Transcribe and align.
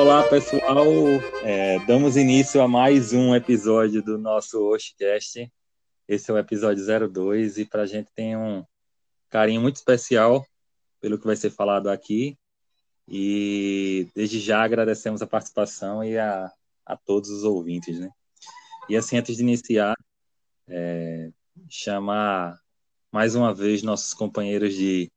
Olá, 0.00 0.26
pessoal. 0.26 0.86
É, 1.44 1.78
damos 1.80 2.16
início 2.16 2.62
a 2.62 2.66
mais 2.66 3.12
um 3.12 3.34
episódio 3.34 4.02
do 4.02 4.16
nosso 4.16 4.58
Oshcast. 4.70 5.52
Esse 6.08 6.30
é 6.30 6.34
o 6.34 6.38
episódio 6.38 6.82
02 7.10 7.58
e 7.58 7.66
para 7.66 7.82
a 7.82 7.86
gente 7.86 8.10
tem 8.14 8.34
um 8.34 8.64
carinho 9.28 9.60
muito 9.60 9.76
especial 9.76 10.42
pelo 11.02 11.18
que 11.18 11.26
vai 11.26 11.36
ser 11.36 11.50
falado 11.50 11.90
aqui. 11.90 12.38
E 13.06 14.08
desde 14.14 14.40
já 14.40 14.64
agradecemos 14.64 15.20
a 15.20 15.26
participação 15.26 16.02
e 16.02 16.16
a, 16.16 16.50
a 16.86 16.96
todos 16.96 17.28
os 17.28 17.44
ouvintes, 17.44 18.00
né? 18.00 18.08
E 18.88 18.96
assim, 18.96 19.18
antes 19.18 19.36
de 19.36 19.42
iniciar, 19.42 19.94
é, 20.66 21.30
chamar 21.68 22.58
mais 23.12 23.34
uma 23.34 23.54
vez 23.54 23.82
nossos 23.82 24.14
companheiros 24.14 24.74
de, 24.74 25.12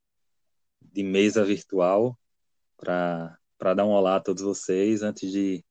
de 0.82 1.04
mesa 1.04 1.42
virtual 1.46 2.20
para 2.76 3.40
dar 3.72 3.86
um 3.86 3.92
olá 3.92 4.16
a 4.16 4.20
todos 4.20 4.42
vocês 4.42 5.04
antes 5.04 5.32
de, 5.32 5.64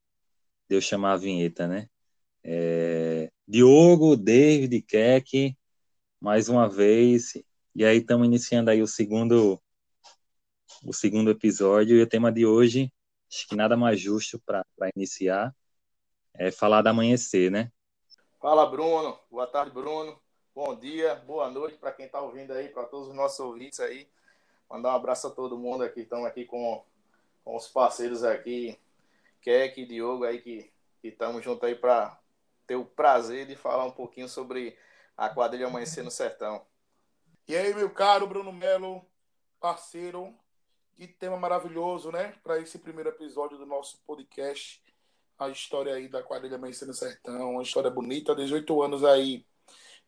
de 0.69 0.75
eu 0.75 0.81
chamar 0.81 1.13
a 1.13 1.17
vinheta, 1.17 1.67
né? 1.67 1.87
É, 2.43 3.29
Diogo, 3.47 4.15
David, 4.15 4.81
Keck, 4.81 5.55
mais 6.19 6.49
uma 6.49 6.67
vez. 6.67 7.33
E 7.75 7.85
aí 7.85 7.97
estamos 7.97 8.25
iniciando 8.25 8.71
aí 8.71 8.81
o 8.81 8.87
segundo 8.87 9.61
o 10.83 10.93
segundo 10.93 11.29
episódio 11.29 11.95
e 11.97 12.01
o 12.01 12.07
tema 12.07 12.31
de 12.31 12.45
hoje, 12.45 12.91
acho 13.31 13.47
que 13.47 13.55
nada 13.55 13.77
mais 13.77 13.99
justo 13.99 14.41
para 14.45 14.65
iniciar, 14.95 15.55
é 16.33 16.51
falar 16.51 16.81
da 16.81 16.89
amanhecer, 16.89 17.51
né? 17.51 17.71
Fala, 18.41 18.65
Bruno. 18.65 19.17
Boa 19.29 19.47
tarde, 19.47 19.71
Bruno. 19.71 20.19
Bom 20.53 20.77
dia, 20.77 21.15
boa 21.15 21.49
noite 21.49 21.77
para 21.77 21.91
quem 21.91 22.05
está 22.05 22.21
ouvindo 22.21 22.51
aí, 22.51 22.69
para 22.69 22.83
todos 22.83 23.07
os 23.07 23.15
nossos 23.15 23.39
ouvintes 23.39 23.79
aí. 23.79 24.07
Mandar 24.69 24.89
um 24.89 24.95
abraço 24.95 25.27
a 25.27 25.31
todo 25.31 25.57
mundo 25.57 25.83
aqui. 25.83 26.01
Estamos 26.01 26.25
aqui 26.25 26.45
com, 26.45 26.83
com 27.43 27.55
os 27.55 27.67
parceiros 27.67 28.23
aqui, 28.23 28.79
Keck 29.41 29.81
e 29.81 29.85
Diogo 29.85 30.23
aí, 30.23 30.39
que 30.39 30.71
estamos 31.03 31.43
juntos 31.43 31.63
aí 31.63 31.75
para 31.75 32.19
ter 32.65 32.75
o 32.75 32.85
prazer 32.85 33.45
de 33.45 33.55
falar 33.55 33.85
um 33.85 33.91
pouquinho 33.91 34.29
sobre 34.29 34.77
a 35.17 35.29
quadrilha 35.29 35.67
Amanhecer 35.67 36.03
no 36.03 36.11
Sertão. 36.11 36.65
E 37.47 37.55
aí, 37.55 37.73
meu 37.73 37.89
caro 37.89 38.25
Bruno 38.25 38.53
Melo, 38.53 39.05
parceiro, 39.59 40.33
que 40.95 41.07
tema 41.07 41.37
maravilhoso, 41.37 42.11
né? 42.11 42.33
Para 42.43 42.59
esse 42.59 42.79
primeiro 42.79 43.09
episódio 43.09 43.57
do 43.57 43.65
nosso 43.65 44.01
podcast 44.05 44.81
a 45.37 45.49
história 45.49 45.93
aí 45.93 46.07
da 46.07 46.23
quadrilha 46.23 46.55
Amanhecer 46.55 46.87
no 46.87 46.93
Sertão, 46.93 47.51
uma 47.51 47.63
história 47.63 47.89
bonita, 47.89 48.35
18 48.35 48.81
anos 48.81 49.03
aí 49.03 49.45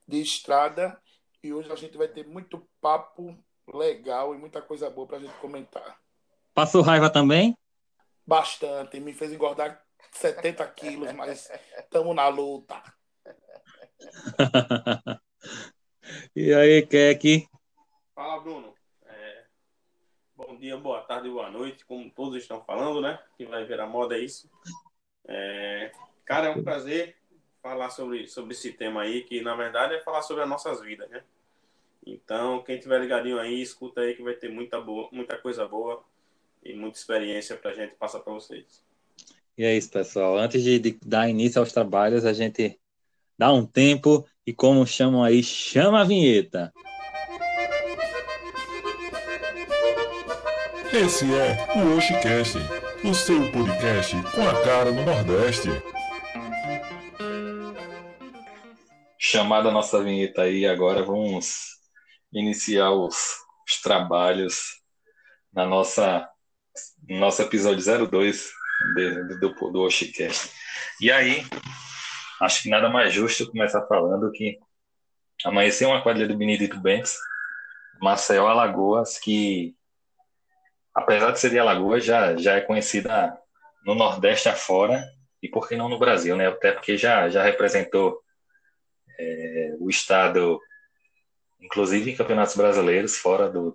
de 0.07 0.21
estrada 0.21 0.99
e 1.43 1.53
hoje 1.53 1.71
a 1.71 1.75
gente 1.75 1.97
vai 1.97 2.07
ter 2.07 2.25
muito 2.25 2.67
papo 2.79 3.37
legal 3.67 4.33
e 4.33 4.37
muita 4.37 4.61
coisa 4.61 4.89
boa 4.89 5.07
pra 5.07 5.19
gente 5.19 5.33
comentar. 5.35 5.99
Passou 6.55 6.81
raiva 6.81 7.09
também? 7.09 7.53
Bastante, 8.25 8.97
me 9.01 9.11
fez 9.11 9.33
engordar 9.33 9.83
70 10.13 10.65
quilos, 10.67 11.11
mas 11.11 11.51
estamos 11.77 12.15
na 12.15 12.29
luta. 12.29 12.81
e 16.33 16.53
aí, 16.53 16.87
Keck? 16.87 17.45
Fala, 18.15 18.39
Bruno. 18.39 18.73
É... 19.05 19.43
Bom 20.33 20.55
dia, 20.55 20.77
boa 20.77 21.01
tarde, 21.01 21.29
boa 21.29 21.51
noite, 21.51 21.83
como 21.83 22.09
todos 22.09 22.41
estão 22.41 22.63
falando, 22.63 23.01
né? 23.01 23.19
Que 23.35 23.45
vai 23.45 23.65
ver 23.65 23.81
a 23.81 23.85
moda 23.85 24.15
é 24.15 24.21
isso. 24.21 24.49
É, 25.27 25.91
cara, 26.23 26.47
é 26.47 26.51
um 26.51 26.63
prazer 26.63 27.17
falar 27.61 27.89
sobre, 27.89 28.29
sobre 28.29 28.53
esse 28.53 28.71
tema 28.71 29.01
aí, 29.01 29.23
que 29.23 29.41
na 29.41 29.55
verdade 29.57 29.95
é 29.95 29.99
falar 29.99 30.21
sobre 30.21 30.43
as 30.43 30.49
nossas 30.49 30.79
vidas, 30.79 31.09
né? 31.09 31.21
Então, 32.05 32.63
quem 32.63 32.79
tiver 32.79 33.01
ligadinho 33.01 33.39
aí, 33.39 33.61
escuta 33.61 33.99
aí 33.99 34.15
que 34.15 34.23
vai 34.23 34.35
ter 34.35 34.49
muita, 34.49 34.79
boa, 34.79 35.09
muita 35.11 35.37
coisa 35.37 35.67
boa 35.67 36.01
e 36.65 36.73
muita 36.73 36.97
experiência 36.97 37.55
para 37.55 37.71
a 37.71 37.73
gente 37.73 37.95
passar 37.95 38.19
para 38.19 38.33
vocês. 38.33 38.83
E 39.57 39.63
é 39.63 39.77
isso, 39.77 39.89
pessoal. 39.89 40.37
Antes 40.37 40.63
de, 40.63 40.79
de, 40.79 40.97
dar 41.05 41.29
início 41.29 41.59
aos 41.59 41.71
trabalhos, 41.71 42.25
a 42.25 42.33
gente 42.33 42.79
dá 43.37 43.53
um 43.53 43.65
tempo 43.65 44.25
e, 44.45 44.53
como 44.53 44.85
chamam 44.85 45.23
aí, 45.23 45.41
chama 45.43 46.01
a 46.01 46.03
vinheta. 46.03 46.73
Esse 50.91 51.25
é 51.33 51.77
o 51.77 51.97
Oshicast 51.97 52.57
o 53.07 53.13
seu 53.13 53.51
podcast 53.51 54.15
com 54.33 54.49
a 54.49 54.63
cara 54.63 54.91
no 54.91 55.05
Nordeste. 55.05 55.69
Chamada 59.19 59.69
nossa 59.69 60.03
vinheta 60.03 60.41
aí, 60.41 60.65
agora 60.65 61.03
vamos 61.03 61.75
iniciar 62.33 62.89
os, 62.89 63.15
os 63.67 63.79
trabalhos 63.79 64.81
na 65.53 65.67
nossa 65.67 66.27
nosso 67.09 67.41
episódio 67.41 68.07
02 68.07 68.51
de, 68.95 69.39
do, 69.39 69.49
do 69.71 69.81
Oshicast. 69.81 70.51
E 70.99 71.11
aí, 71.11 71.45
acho 72.41 72.63
que 72.63 72.69
nada 72.69 72.89
mais 72.89 73.13
justo 73.13 73.49
começar 73.49 73.85
falando 73.87 74.31
que 74.31 74.57
amanheceu 75.43 75.89
uma 75.89 76.01
quadrilha 76.01 76.27
do 76.27 76.37
Benedito 76.37 76.79
Bentes, 76.79 77.17
Marcel 78.01 78.47
Alagoas, 78.47 79.17
que 79.17 79.75
apesar 80.93 81.31
de 81.31 81.39
ser 81.39 81.49
de 81.49 81.59
Alagoas, 81.59 82.05
já, 82.05 82.37
já 82.37 82.55
é 82.55 82.61
conhecida 82.61 83.37
no 83.85 83.93
Nordeste 83.93 84.47
afora 84.47 85.05
e 85.43 85.49
por 85.49 85.67
que 85.67 85.75
não 85.75 85.89
no 85.89 85.99
Brasil, 85.99 86.35
né? 86.35 86.47
Até 86.47 86.71
porque 86.71 86.97
já, 86.97 87.29
já 87.29 87.43
representou 87.43 88.21
é, 89.19 89.75
o 89.79 89.89
estado, 89.89 90.59
inclusive 91.61 92.11
em 92.11 92.15
campeonatos 92.15 92.55
brasileiros 92.55 93.17
fora 93.17 93.49
do, 93.49 93.73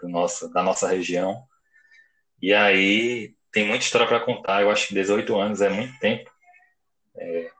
do 0.00 0.08
nosso, 0.08 0.52
da 0.52 0.62
nossa 0.62 0.88
região. 0.88 1.46
E 2.40 2.52
aí 2.52 3.34
tem 3.52 3.66
muita 3.66 3.84
história 3.84 4.06
para 4.06 4.20
contar. 4.20 4.62
Eu 4.62 4.70
acho 4.70 4.88
que 4.88 4.94
18 4.94 5.36
anos 5.36 5.60
é 5.60 5.68
muito 5.68 5.98
tempo. 5.98 6.30
É, 7.16 7.50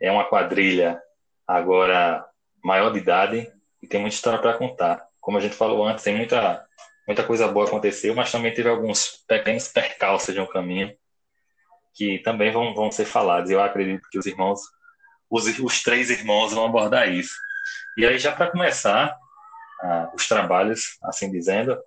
é 0.00 0.10
uma 0.10 0.24
quadrilha 0.24 1.00
agora 1.46 2.24
maior 2.64 2.90
de 2.90 2.98
idade 2.98 3.50
e 3.82 3.86
tem 3.86 4.00
muita 4.00 4.16
história 4.16 4.38
para 4.38 4.56
contar. 4.56 5.06
Como 5.20 5.38
a 5.38 5.40
gente 5.40 5.54
falou 5.54 5.86
antes, 5.86 6.04
tem 6.04 6.16
muita 6.16 6.64
muita 7.06 7.24
coisa 7.24 7.48
boa 7.48 7.66
aconteceu, 7.66 8.14
mas 8.14 8.30
também 8.30 8.54
teve 8.54 8.68
alguns 8.68 9.24
pequenos 9.26 9.68
percalços 9.68 10.32
de 10.32 10.40
um 10.40 10.46
caminho 10.46 10.96
que 11.94 12.18
também 12.20 12.50
vão, 12.50 12.74
vão 12.74 12.90
ser 12.90 13.04
falados. 13.04 13.50
Eu 13.50 13.62
acredito 13.62 14.08
que 14.10 14.18
os 14.18 14.26
irmãos, 14.26 14.60
os, 15.28 15.46
os 15.58 15.82
três 15.82 16.10
irmãos 16.10 16.52
vão 16.52 16.64
abordar 16.64 17.12
isso. 17.12 17.34
E 17.98 18.06
aí, 18.06 18.18
já 18.18 18.32
para 18.32 18.50
começar 18.50 19.14
uh, 19.82 20.14
os 20.14 20.26
trabalhos, 20.26 20.96
assim 21.02 21.30
dizendo, 21.30 21.78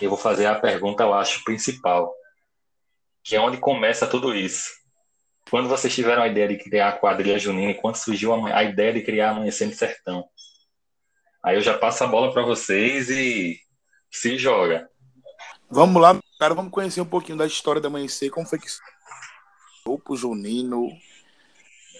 eu 0.00 0.08
vou 0.08 0.18
fazer 0.18 0.46
a 0.46 0.54
pergunta, 0.54 1.02
eu 1.02 1.14
acho, 1.14 1.44
principal, 1.44 2.12
que 3.22 3.36
é 3.36 3.40
onde 3.40 3.58
começa 3.58 4.06
tudo 4.06 4.34
isso. 4.34 4.70
Quando 5.50 5.68
vocês 5.68 5.94
tiveram 5.94 6.22
a 6.22 6.28
ideia 6.28 6.48
de 6.48 6.58
criar 6.58 6.88
a 6.88 6.98
quadrilha 6.98 7.38
junina 7.38 7.74
quando 7.74 7.96
surgiu 7.96 8.34
a, 8.46 8.62
ideia 8.64 8.92
de 8.92 9.02
criar 9.02 9.30
Amanhecer 9.30 9.66
no 9.66 9.74
Sertão? 9.74 10.28
Aí 11.42 11.56
eu 11.56 11.60
já 11.60 11.76
passo 11.76 12.04
a 12.04 12.06
bola 12.06 12.32
para 12.32 12.42
vocês 12.42 13.08
e 13.08 13.58
se 14.10 14.36
joga. 14.36 14.88
Vamos 15.70 16.00
lá, 16.00 16.18
cara, 16.38 16.54
vamos 16.54 16.72
conhecer 16.72 17.00
um 17.00 17.06
pouquinho 17.06 17.38
da 17.38 17.46
história 17.46 17.80
da 17.80 17.88
Amanhecer, 17.88 18.30
como 18.30 18.46
foi 18.46 18.58
que 18.58 18.68
o 19.86 20.16
Junino, 20.16 20.90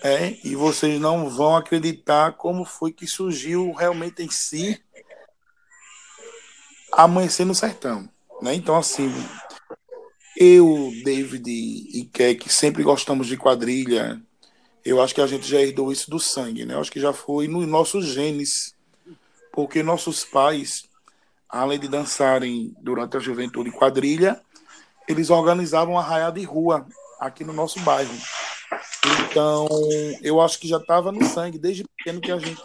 é, 0.02 0.36
e 0.44 0.54
vocês 0.54 1.00
não 1.00 1.28
vão 1.28 1.56
acreditar 1.56 2.32
como 2.32 2.64
foi 2.64 2.92
que 2.92 3.06
surgiu 3.06 3.72
realmente 3.72 4.22
em 4.22 4.30
si 4.30 4.80
Amanhecer 7.04 7.46
no 7.46 7.54
Sertão, 7.54 8.08
né? 8.42 8.54
Então, 8.54 8.76
assim, 8.76 9.12
eu, 10.36 10.92
David 11.04 11.48
e 11.48 12.04
Keck 12.12 12.52
sempre 12.52 12.82
gostamos 12.82 13.26
de 13.26 13.36
quadrilha. 13.36 14.20
Eu 14.84 15.02
acho 15.02 15.14
que 15.14 15.20
a 15.20 15.26
gente 15.26 15.46
já 15.46 15.60
herdou 15.60 15.92
isso 15.92 16.10
do 16.10 16.18
sangue, 16.18 16.64
né? 16.64 16.74
Eu 16.74 16.80
acho 16.80 16.92
que 16.92 17.00
já 17.00 17.12
foi 17.12 17.46
nos 17.46 17.66
nossos 17.66 18.06
genes, 18.06 18.74
porque 19.52 19.82
nossos 19.82 20.24
pais 20.24 20.88
além 21.48 21.78
de 21.78 21.88
dançarem 21.88 22.74
durante 22.80 23.16
a 23.16 23.20
juventude 23.20 23.70
quadrilha, 23.70 24.40
eles 25.08 25.30
organizavam 25.30 25.98
a 25.98 26.02
raia 26.02 26.30
de 26.30 26.42
rua 26.42 26.86
aqui 27.18 27.42
no 27.42 27.52
nosso 27.52 27.80
bairro. 27.80 28.14
Então, 29.22 29.66
eu 30.20 30.40
acho 30.40 30.58
que 30.58 30.68
já 30.68 30.76
estava 30.76 31.10
no 31.10 31.24
sangue, 31.24 31.58
desde 31.58 31.84
pequeno 31.84 32.20
que 32.20 32.30
a 32.30 32.38
gente 32.38 32.62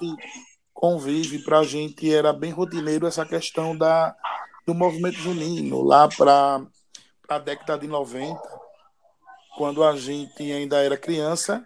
convive, 0.84 1.40
para 1.40 1.60
a 1.60 1.64
gente 1.64 2.14
era 2.14 2.34
bem 2.34 2.52
rotineiro 2.52 3.08
essa 3.08 3.26
questão 3.26 3.74
da, 3.74 4.14
do 4.68 4.74
movimento 4.74 5.16
junino, 5.16 5.82
lá 5.82 6.10
para 6.10 6.62
a 7.30 7.40
década 7.40 7.78
de 7.78 7.88
90, 7.88 8.38
quando 9.56 9.82
a 9.82 9.96
gente 9.96 10.44
ainda 10.52 10.84
era 10.84 10.98
criança, 10.98 11.64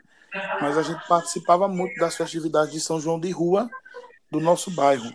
mas 0.61 0.77
a 0.77 0.83
gente 0.83 1.01
participava 1.07 1.67
muito 1.67 1.99
das 1.99 2.15
festividades 2.15 2.71
de 2.71 2.79
São 2.79 2.99
João 2.99 3.19
de 3.19 3.31
Rua 3.31 3.67
do 4.31 4.39
nosso 4.39 4.69
bairro 4.69 5.11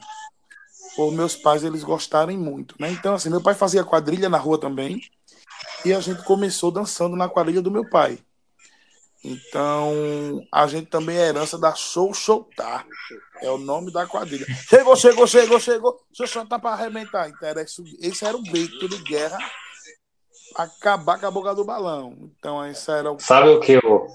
por 0.96 1.12
meus 1.12 1.36
pais 1.36 1.62
eles 1.62 1.84
gostarem 1.84 2.36
muito, 2.36 2.74
né? 2.80 2.90
Então 2.90 3.14
assim, 3.14 3.30
meu 3.30 3.40
pai 3.40 3.54
fazia 3.54 3.84
quadrilha 3.84 4.28
na 4.28 4.36
rua 4.36 4.58
também 4.58 5.00
e 5.84 5.94
a 5.94 6.00
gente 6.00 6.24
começou 6.24 6.72
dançando 6.72 7.14
na 7.14 7.28
quadrilha 7.28 7.62
do 7.62 7.70
meu 7.70 7.88
pai. 7.88 8.18
Então, 9.24 10.44
a 10.50 10.66
gente 10.66 10.86
também 10.86 11.16
é 11.16 11.28
herança 11.28 11.56
da 11.56 11.74
Show 11.74 12.12
Tá. 12.56 12.84
É 13.40 13.50
o 13.50 13.58
nome 13.58 13.92
da 13.92 14.06
quadrilha. 14.06 14.46
Chegou, 14.68 14.96
chegou, 14.96 15.26
chegou, 15.26 15.60
chegou. 15.60 16.00
Show 16.12 16.26
Show 16.26 16.46
Tá 16.46 16.58
para 16.58 16.74
arrebentar. 16.74 17.28
Então, 17.28 17.48
esse 18.00 18.24
era 18.24 18.36
o 18.36 18.42
grito 18.42 18.88
de 18.88 18.98
guerra 19.04 19.38
acabar 20.56 21.18
com 21.18 21.26
a 21.26 21.30
boca 21.30 21.54
do 21.54 21.64
balão. 21.64 22.30
Então, 22.36 22.62
essa 22.64 22.96
era 22.96 23.12
o. 23.12 23.18
Sabe 23.18 23.48
o 23.48 23.60
que 23.60 23.72
eu, 23.72 24.06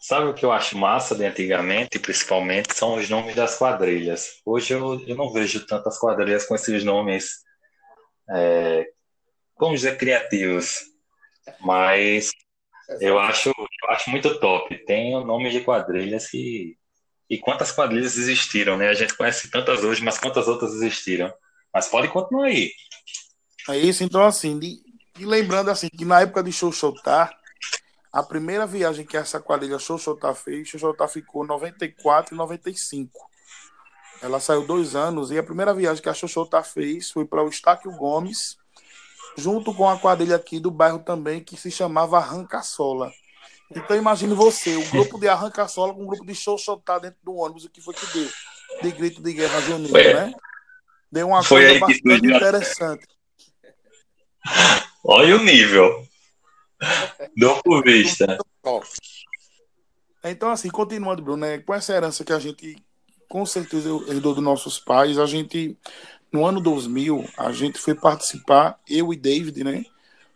sabe 0.00 0.26
o 0.26 0.34
que 0.34 0.44
eu 0.44 0.52
acho 0.52 0.78
massa 0.78 1.14
de 1.14 1.24
antigamente, 1.24 1.98
principalmente, 1.98 2.74
são 2.74 2.94
os 2.94 3.08
nomes 3.08 3.34
das 3.34 3.58
quadrilhas. 3.58 4.40
Hoje 4.44 4.74
eu, 4.74 5.00
eu 5.06 5.16
não 5.16 5.32
vejo 5.32 5.66
tantas 5.66 5.98
quadrilhas 5.98 6.46
com 6.46 6.54
esses 6.54 6.84
nomes, 6.84 7.42
é, 8.30 8.86
vamos 9.58 9.80
dizer, 9.80 9.98
criativos. 9.98 10.80
Mas 11.60 12.30
eu 13.00 13.18
acho, 13.18 13.48
eu 13.48 13.90
acho 13.90 14.10
muito 14.10 14.38
top. 14.38 14.76
Tem 14.84 15.14
o 15.14 15.24
nome 15.24 15.50
de 15.50 15.60
quadrilhas 15.60 16.28
que. 16.28 16.76
E 17.28 17.38
quantas 17.38 17.72
quadrilhas 17.72 18.18
existiram, 18.18 18.76
né? 18.76 18.88
A 18.88 18.94
gente 18.94 19.16
conhece 19.16 19.50
tantas 19.50 19.82
hoje, 19.82 20.04
mas 20.04 20.18
quantas 20.18 20.46
outras 20.46 20.74
existiram. 20.74 21.32
Mas 21.72 21.88
pode 21.88 22.08
continuar 22.08 22.46
aí. 22.46 22.70
É 23.68 23.78
isso, 23.78 24.04
então, 24.04 24.22
assim, 24.22 24.58
de, 24.58 24.78
e 25.18 25.24
lembrando, 25.24 25.70
assim, 25.70 25.88
que 25.88 26.04
na 26.04 26.20
época 26.20 26.42
de 26.42 26.52
Xoxotá, 26.52 27.34
a 28.12 28.22
primeira 28.22 28.66
viagem 28.66 29.06
que 29.06 29.16
essa 29.16 29.40
quadrilha 29.40 29.78
Xoxotá 29.78 30.34
fez, 30.34 30.68
Xoxotá 30.68 31.08
ficou 31.08 31.46
94 31.46 32.34
e 32.34 32.36
95. 32.36 33.10
Ela 34.20 34.40
saiu 34.40 34.66
dois 34.66 34.94
anos 34.94 35.30
e 35.30 35.38
a 35.38 35.42
primeira 35.42 35.72
viagem 35.72 36.02
que 36.02 36.08
a 36.08 36.14
Xoxotá 36.14 36.62
fez 36.62 37.10
foi 37.10 37.24
para 37.24 37.42
o 37.42 37.48
Estáquio 37.48 37.90
Gomes, 37.92 38.56
junto 39.36 39.74
com 39.74 39.88
a 39.88 39.98
quadrilha 39.98 40.36
aqui 40.36 40.60
do 40.60 40.70
bairro 40.70 40.98
também, 40.98 41.42
que 41.42 41.56
se 41.56 41.70
chamava 41.70 42.18
Arranca-Sola. 42.18 43.10
Então 43.74 43.96
imagine 43.96 44.34
você, 44.34 44.76
o 44.76 44.90
grupo 44.90 45.18
de 45.18 45.28
Arranca-Sola 45.28 45.94
com 45.94 46.02
um 46.02 46.06
grupo 46.06 46.24
de 46.24 46.34
Xoxotá 46.34 46.98
dentro 46.98 47.18
do 47.22 47.34
ônibus, 47.34 47.64
o 47.64 47.70
que 47.70 47.80
foi 47.80 47.94
que 47.94 48.06
deu? 48.12 48.28
De 48.82 48.92
grito 48.92 49.22
de 49.22 49.32
guerra 49.32 49.60
junina, 49.60 49.98
né? 49.98 50.34
Deu 51.10 51.28
uma 51.28 51.44
coisa 51.44 51.78
bastante 51.78 52.26
interessante. 52.26 53.06
Olha 55.04 55.36
o 55.36 55.42
nível. 55.42 56.06
Dou 57.36 57.62
por 57.62 57.82
vista. 57.82 58.38
Então, 60.24 60.50
assim, 60.50 60.70
continuando, 60.70 61.22
Bruno, 61.22 61.46
né, 61.46 61.58
com 61.58 61.74
essa 61.74 61.92
herança 61.92 62.24
que 62.24 62.32
a 62.32 62.38
gente, 62.38 62.76
com 63.28 63.44
certeza, 63.44 63.88
herdou 64.08 64.34
dos 64.34 64.42
nossos 64.42 64.78
pais, 64.78 65.18
a 65.18 65.26
gente, 65.26 65.78
no 66.34 66.44
ano 66.44 66.60
2000, 66.60 67.28
a 67.38 67.52
gente 67.52 67.78
foi 67.78 67.94
participar, 67.94 68.80
eu 68.90 69.12
e 69.12 69.16
David, 69.16 69.62
né, 69.62 69.84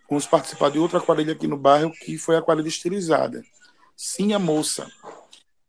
fomos 0.09 0.29
participar 0.29 0.71
de 0.71 0.79
outra 0.79 1.01
quadrilha 1.01 1.33
aqui 1.33 1.49
no 1.49 1.57
bairro, 1.57 1.91
que 1.91 2.17
foi 2.17 2.37
a 2.37 2.41
quadrilha 2.41 2.69
estilizada. 2.69 3.45
Sim, 3.97 4.33
a 4.33 4.39
moça, 4.39 4.89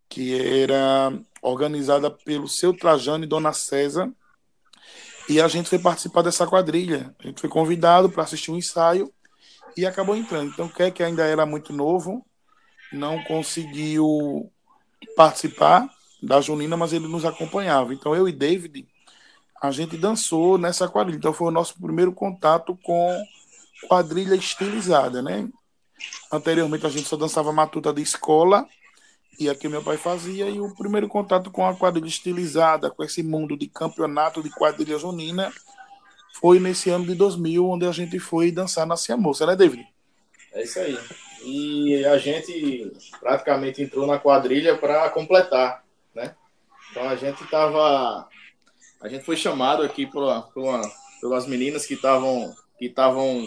que 0.08 0.40
era 0.40 1.12
organizada 1.42 2.12
pelo 2.12 2.48
seu 2.48 2.76
Trajano 2.76 3.24
e 3.24 3.28
Dona 3.28 3.54
César, 3.54 4.14
e 5.28 5.42
a 5.42 5.48
gente 5.48 5.68
foi 5.68 5.80
participar 5.80 6.22
dessa 6.22 6.46
quadrilha. 6.46 7.12
A 7.18 7.24
gente 7.26 7.42
foi 7.42 7.50
convidado 7.50 8.08
para 8.08 8.22
assistir 8.22 8.52
um 8.52 8.58
ensaio 8.58 9.12
e 9.76 9.84
acabou 9.84 10.16
entrando. 10.16 10.52
Então, 10.52 10.70
quer 10.70 10.92
que 10.92 11.02
ainda 11.02 11.26
era 11.26 11.44
muito 11.44 11.74
novo, 11.74 12.24
não 12.94 13.24
conseguiu 13.24 14.52
participar 15.16 15.90
da 16.22 16.40
Junina, 16.40 16.78
mas 16.78 16.94
ele 16.94 17.08
nos 17.08 17.26
acompanhava. 17.26 17.96
Então, 17.96 18.16
eu 18.16 18.28
e 18.28 18.32
David, 18.32 18.88
a 19.62 19.72
gente 19.72 19.98
dançou 19.98 20.58
nessa 20.58 20.88
quadrilha. 20.88 21.18
Então, 21.18 21.34
foi 21.34 21.48
o 21.48 21.52
nosso 21.52 21.80
primeiro 21.80 22.12
contato 22.12 22.78
com 22.84 23.24
quadrilha 23.88 24.36
estilizada, 24.36 25.22
né? 25.22 25.48
Anteriormente, 26.32 26.86
a 26.86 26.90
gente 26.90 27.08
só 27.08 27.16
dançava 27.16 27.52
matuta 27.52 27.94
de 27.94 28.02
escola 28.02 28.66
e 29.40 29.50
aqui 29.50 29.70
meu 29.70 29.82
pai 29.82 29.96
fazia, 29.96 30.50
e 30.50 30.60
o 30.60 30.76
primeiro 30.76 31.08
contato 31.08 31.50
com 31.50 31.66
a 31.66 31.74
quadrilha 31.74 32.10
estilizada, 32.10 32.92
com 32.92 33.02
esse 33.02 33.24
mundo 33.24 33.56
de 33.56 33.68
campeonato 33.68 34.44
de 34.44 34.50
quadrilha 34.50 35.00
junina, 35.00 35.50
foi 36.42 36.60
nesse 36.60 36.90
ano 36.90 37.06
de 37.06 37.16
2000, 37.16 37.66
onde 37.66 37.86
a 37.86 37.92
gente 37.94 38.20
foi 38.20 38.52
dançar 38.52 38.86
na 38.86 38.98
Cia 38.98 39.16
Moça, 39.16 39.46
né, 39.46 39.56
David? 39.56 39.88
É 40.52 40.64
isso 40.64 40.78
aí. 40.80 41.00
E 41.46 42.06
a 42.06 42.18
gente 42.18 42.92
praticamente 43.22 43.82
entrou 43.82 44.06
na 44.06 44.20
quadrilha 44.20 44.78
para 44.78 45.10
completar, 45.10 45.86
né? 46.14 46.36
Então 46.92 47.08
a 47.08 47.16
gente 47.16 47.46
tava. 47.48 48.28
A 49.02 49.08
gente 49.08 49.24
foi 49.24 49.36
chamado 49.36 49.82
aqui 49.84 50.06
por, 50.06 50.24
pelas 51.22 51.48
meninas 51.48 51.86
que 51.86 51.94
estavam 51.94 52.54
que 52.78 52.86
estavam 52.86 53.46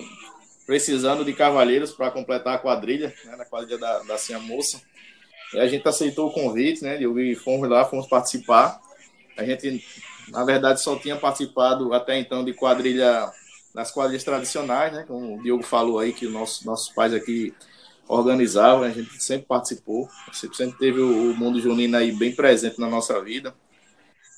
precisando 0.67 1.25
de 1.25 1.33
cavalheiros 1.33 1.93
para 1.93 2.11
completar 2.11 2.55
a 2.55 2.59
quadrilha, 2.59 3.15
né, 3.25 3.37
na 3.37 3.45
quadrilha 3.45 3.79
da, 3.79 3.99
da 4.01 4.19
Cia 4.19 4.39
Moça. 4.39 4.81
E 5.55 5.59
a 5.59 5.67
gente 5.67 5.87
aceitou 5.87 6.29
o 6.29 6.33
convite, 6.33 6.83
né? 6.83 6.99
E 7.03 7.35
fomos 7.35 7.69
lá, 7.69 7.85
fomos 7.85 8.07
participar. 8.07 8.81
A 9.37 9.45
gente, 9.45 9.85
na 10.29 10.45
verdade, 10.45 10.81
só 10.81 10.97
tinha 10.97 11.17
participado 11.17 11.93
até 11.93 12.19
então 12.19 12.45
de 12.45 12.55
quadrilha, 12.55 13.31
das 13.75 13.91
quadrilhas 13.91 14.25
tradicionais, 14.25 14.93
né? 14.93 15.05
Como 15.07 15.39
o 15.39 15.43
Diogo 15.43 15.63
falou 15.63 15.99
aí, 15.99 16.13
que 16.13 16.27
nossos, 16.27 16.65
nossos 16.65 16.89
pais 16.95 17.13
aqui 17.13 17.55
organizavam, 18.09 18.85
a 18.85 18.91
gente 18.91 19.23
sempre 19.23 19.47
participou, 19.47 20.09
sempre, 20.33 20.57
sempre 20.57 20.79
teve 20.79 21.01
o 21.01 21.35
mundo 21.35 21.61
junino 21.61 21.97
aí 21.97 22.13
bem 22.13 22.35
presente 22.35 22.81
na 22.81 22.89
nossa 22.89 23.21
vida. 23.23 23.55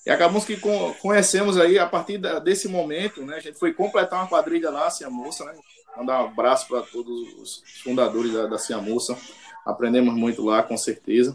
E 0.06 0.10
acabamos 0.10 0.44
que 0.44 0.58
conhecemos 1.00 1.58
aí, 1.58 1.78
a 1.78 1.86
partir 1.86 2.18
desse 2.42 2.68
momento, 2.68 3.22
né? 3.22 3.36
A 3.36 3.40
gente 3.40 3.58
foi 3.58 3.72
completar 3.72 4.20
uma 4.20 4.28
quadrilha 4.28 4.70
lá, 4.70 4.90
Cia 4.90 5.08
Moça, 5.08 5.44
né? 5.44 5.54
Mandar 5.96 6.22
um 6.22 6.26
abraço 6.26 6.68
para 6.68 6.82
todos 6.82 7.34
os 7.38 7.62
fundadores 7.82 8.32
da, 8.32 8.46
da 8.46 8.58
Cia 8.58 8.78
Moça 8.78 9.16
aprendemos 9.64 10.14
muito 10.14 10.44
lá, 10.44 10.62
com 10.62 10.76
certeza. 10.76 11.34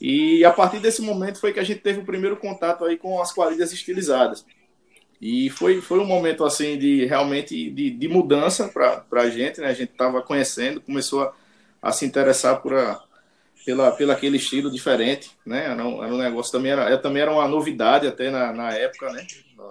E 0.00 0.44
a 0.44 0.50
partir 0.50 0.80
desse 0.80 1.00
momento 1.00 1.38
foi 1.38 1.52
que 1.52 1.60
a 1.60 1.64
gente 1.64 1.80
teve 1.80 2.00
o 2.00 2.04
primeiro 2.04 2.36
contato 2.36 2.84
aí 2.84 2.96
com 2.96 3.20
as 3.22 3.32
quadrilhas 3.32 3.72
estilizadas. 3.72 4.44
E 5.20 5.48
foi, 5.50 5.80
foi 5.80 6.00
um 6.00 6.04
momento 6.04 6.44
assim 6.44 6.76
de 6.76 7.06
realmente 7.06 7.70
de, 7.70 7.90
de 7.90 8.08
mudança 8.08 8.68
para 8.68 9.22
a 9.22 9.30
gente, 9.30 9.60
né? 9.60 9.68
A 9.68 9.74
gente 9.74 9.92
estava 9.92 10.20
conhecendo, 10.20 10.80
começou 10.80 11.22
a, 11.22 11.32
a, 11.80 11.92
se 11.92 12.04
interessar 12.04 12.60
por 12.60 12.74
a, 12.74 13.02
pela, 13.64 13.92
pela 13.92 14.12
aquele 14.12 14.36
estilo 14.36 14.70
diferente, 14.70 15.30
né? 15.44 15.64
Era 15.66 15.84
um, 15.84 16.04
era 16.04 16.14
um 16.14 16.18
negócio 16.18 16.52
também 16.52 16.72
era, 16.72 16.96
também 16.98 17.22
era 17.22 17.32
uma 17.32 17.48
novidade 17.48 18.06
até 18.06 18.30
na, 18.30 18.52
na 18.52 18.72
época, 18.72 19.10
né? 19.12 19.26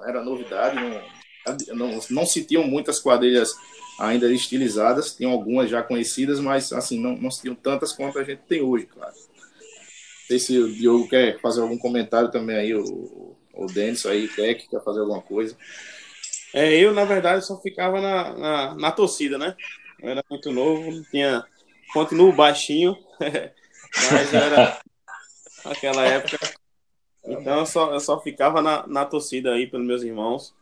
Era 0.06 0.24
novidade, 0.24 0.76
não, 0.76 1.88
não, 1.88 2.00
não 2.10 2.26
se 2.26 2.44
tinham 2.44 2.64
muitas 2.66 3.00
quadrilhas 3.00 3.54
ainda 4.00 4.32
estilizadas, 4.32 5.14
tem 5.14 5.30
algumas 5.30 5.70
já 5.70 5.84
conhecidas, 5.84 6.40
mas 6.40 6.74
assim, 6.74 7.00
não, 7.00 7.16
não 7.16 7.30
tinham 7.30 7.56
tantas 7.56 7.94
quanto 7.94 8.18
a 8.20 8.24
gente 8.24 8.42
tem 8.48 8.62
hoje, 8.62 8.86
claro. 8.86 9.14
Não 9.14 10.28
sei 10.28 10.40
se 10.40 10.58
o 10.58 10.74
Diogo 10.74 11.08
quer 11.08 11.40
fazer 11.40 11.62
algum 11.62 11.78
comentário 11.78 12.32
também 12.32 12.56
aí, 12.56 12.74
o, 12.74 13.36
o 13.54 13.66
Denis 13.68 14.06
aí, 14.06 14.28
quer, 14.28 14.56
quer 14.56 14.84
fazer 14.84 15.02
alguma 15.02 15.22
coisa. 15.22 15.56
É, 16.54 16.74
eu, 16.76 16.94
na 16.94 17.06
verdade, 17.06 17.46
só 17.46 17.60
ficava 17.60 18.00
na, 18.00 18.34
na, 18.38 18.76
na 18.76 18.92
torcida, 18.92 19.38
né? 19.38 19.56
Eu 20.02 20.10
era 20.10 20.24
muito 20.30 20.52
novo, 20.52 21.04
tinha. 21.12 21.44
Continuo 21.94 22.34
baixinho, 22.34 22.98
mas 24.12 24.34
era 24.34 24.80
aquela 25.66 26.06
época. 26.06 26.40
Então 27.26 27.60
eu 27.60 27.66
só, 27.66 27.94
eu 27.94 28.00
só 28.00 28.20
ficava 28.20 28.62
na, 28.62 28.86
na 28.88 29.06
torcida 29.06 29.54
aí 29.54 29.68
pelos 29.68 29.86
meus 29.86 30.04
irmãos. 30.04 30.54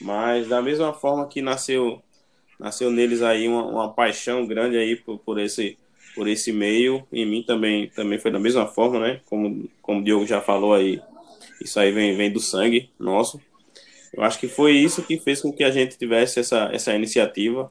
Mas 0.00 0.48
da 0.48 0.60
mesma 0.60 0.92
forma 0.92 1.28
que 1.28 1.40
nasceu 1.40 2.02
nasceu 2.58 2.90
neles 2.90 3.22
aí 3.22 3.48
uma, 3.48 3.64
uma 3.64 3.92
paixão 3.92 4.46
grande 4.46 4.76
aí 4.76 4.96
por, 4.96 5.18
por, 5.18 5.38
esse 5.38 5.78
por 6.14 6.28
esse 6.28 6.52
meio. 6.52 7.06
Em 7.12 7.24
mim 7.24 7.42
também 7.42 7.88
também 7.88 8.18
foi 8.18 8.30
da 8.30 8.38
mesma 8.38 8.66
forma, 8.66 9.00
né? 9.00 9.20
Como 9.26 9.68
como 9.80 10.00
o 10.00 10.04
Diogo 10.04 10.26
já 10.26 10.40
falou 10.40 10.74
aí, 10.74 11.00
isso 11.60 11.78
aí 11.78 11.92
vem 11.92 12.16
vem 12.16 12.32
do 12.32 12.40
sangue 12.40 12.90
nosso. 12.98 13.40
Eu 14.12 14.22
acho 14.22 14.38
que 14.38 14.48
foi 14.48 14.72
isso 14.72 15.02
que 15.02 15.18
fez 15.18 15.40
com 15.40 15.52
que 15.52 15.64
a 15.64 15.70
gente 15.70 15.96
tivesse 15.96 16.40
essa 16.40 16.68
essa 16.72 16.94
iniciativa 16.94 17.70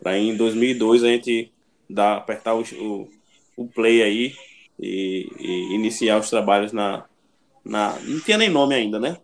para 0.00 0.18
em 0.18 0.36
2002 0.36 1.04
a 1.04 1.08
gente 1.08 1.50
dar 1.88 2.16
apertar 2.16 2.54
o, 2.54 2.62
o, 2.62 3.08
o 3.56 3.66
play 3.66 4.02
aí 4.02 4.34
e, 4.78 5.28
e, 5.38 5.74
iniciar 5.74 6.18
os 6.18 6.30
trabalhos 6.30 6.72
na 6.72 7.06
na 7.64 7.96
não 8.00 8.20
tinha 8.20 8.38
nem 8.38 8.48
nome 8.48 8.74
ainda, 8.74 8.98
né? 8.98 9.18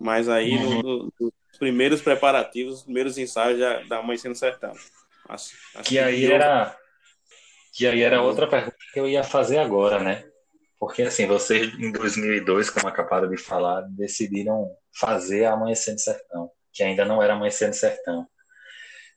Mas 0.00 0.28
aí 0.28 0.56
uhum. 0.56 0.82
no, 0.82 1.12
no, 1.20 1.32
primeiros 1.58 2.02
preparativos, 2.02 2.78
os 2.78 2.82
primeiros 2.82 3.16
ensaios 3.16 3.58
já 3.58 3.82
da 3.84 4.02
Mãe 4.02 4.16
Sendo 4.16 4.34
Sertão. 4.34 4.72
Acho, 5.28 5.54
acho 5.74 5.88
que, 5.88 5.98
aí 5.98 6.24
eu... 6.24 6.32
era 6.32 6.76
que 7.72 7.86
aí 7.86 8.02
era 8.02 8.22
outra 8.22 8.46
pergunta 8.46 8.76
que 8.92 9.00
eu 9.00 9.08
ia 9.08 9.22
fazer 9.22 9.58
agora, 9.58 9.98
né? 9.98 10.24
Porque 10.78 11.02
assim, 11.02 11.26
vocês 11.26 11.72
em 11.78 11.90
2002, 11.90 12.70
como 12.70 12.86
acabaram 12.86 13.28
de 13.28 13.36
falar, 13.36 13.82
decidiram 13.90 14.70
fazer 14.98 15.46
a 15.46 15.52
Amanhecendo 15.52 15.98
Sertão, 15.98 16.50
que 16.72 16.82
ainda 16.82 17.04
não 17.04 17.22
era 17.22 17.34
Amanhecendo 17.34 17.74
Sertão. 17.74 18.26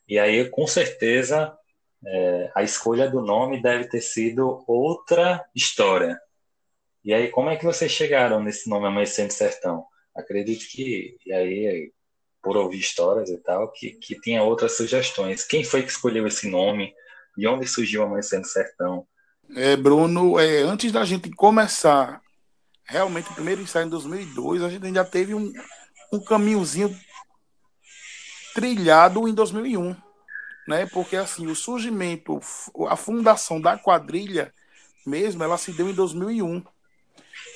E 0.08 0.18
aí, 0.18 0.48
com 0.48 0.66
certeza, 0.66 1.54
é, 2.06 2.50
a 2.54 2.62
escolha 2.62 3.10
do 3.10 3.20
nome 3.20 3.60
deve 3.60 3.88
ter 3.88 4.00
sido 4.00 4.64
outra 4.66 5.44
história. 5.54 6.20
E 7.04 7.12
aí, 7.12 7.28
como 7.28 7.50
é 7.50 7.56
que 7.56 7.64
vocês 7.64 7.90
chegaram 7.90 8.42
nesse 8.42 8.68
nome 8.68 8.86
Amanhecendo 8.86 9.32
Sertão? 9.32 9.86
Acredito 10.14 10.66
que, 10.68 11.16
e 11.24 11.32
aí 11.32 11.92
por 12.42 12.56
ouvir 12.56 12.78
histórias 12.78 13.30
e 13.30 13.38
tal, 13.38 13.70
que, 13.72 13.92
que 13.92 14.20
tinha 14.20 14.42
outras 14.42 14.76
sugestões. 14.76 15.44
Quem 15.44 15.64
foi 15.64 15.82
que 15.82 15.90
escolheu 15.90 16.26
esse 16.26 16.48
nome? 16.48 16.94
De 17.36 17.46
onde 17.46 17.66
surgiu 17.66 18.02
Amanhecendo 18.02 18.46
Sertão? 18.46 19.06
É, 19.54 19.76
Bruno, 19.76 20.38
é, 20.38 20.62
antes 20.62 20.92
da 20.92 21.04
gente 21.04 21.30
começar 21.30 22.20
realmente 22.84 23.30
o 23.30 23.34
primeiro 23.34 23.60
ensaio 23.60 23.86
em 23.86 23.90
2002, 23.90 24.62
a 24.62 24.70
gente 24.70 24.86
ainda 24.86 25.04
teve 25.04 25.34
um, 25.34 25.52
um 26.12 26.20
caminhozinho 26.20 26.94
trilhado 28.54 29.28
em 29.28 29.34
2001. 29.34 29.94
Né? 30.68 30.84
Porque 30.84 31.16
assim, 31.16 31.46
o 31.46 31.56
surgimento, 31.56 32.38
a 32.88 32.94
fundação 32.94 33.58
da 33.58 33.78
quadrilha 33.78 34.52
mesmo, 35.06 35.42
ela 35.42 35.56
se 35.56 35.72
deu 35.72 35.88
em 35.88 35.94
2001. 35.94 36.62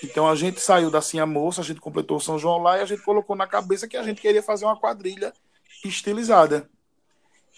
Então 0.02 0.26
a 0.26 0.35
gente 0.35 0.59
saiu 0.61 0.90
da 0.90 1.02
Cinha 1.02 1.26
Moça, 1.26 1.61
a 1.61 1.64
gente 1.64 1.78
completou 1.78 2.19
São 2.19 2.38
João 2.38 2.62
lá 2.62 2.78
e 2.78 2.81
a 2.81 2.87
gente 2.87 3.02
colocou 3.02 3.37
na 3.37 3.47
cabeça 3.47 3.87
que 3.87 3.99
a 3.99 4.02
gente 4.02 4.23
queria 4.23 4.42
fazer 4.42 4.64
uma 4.64 4.78
quadrilha 4.78 5.31
estilizada. 5.85 6.66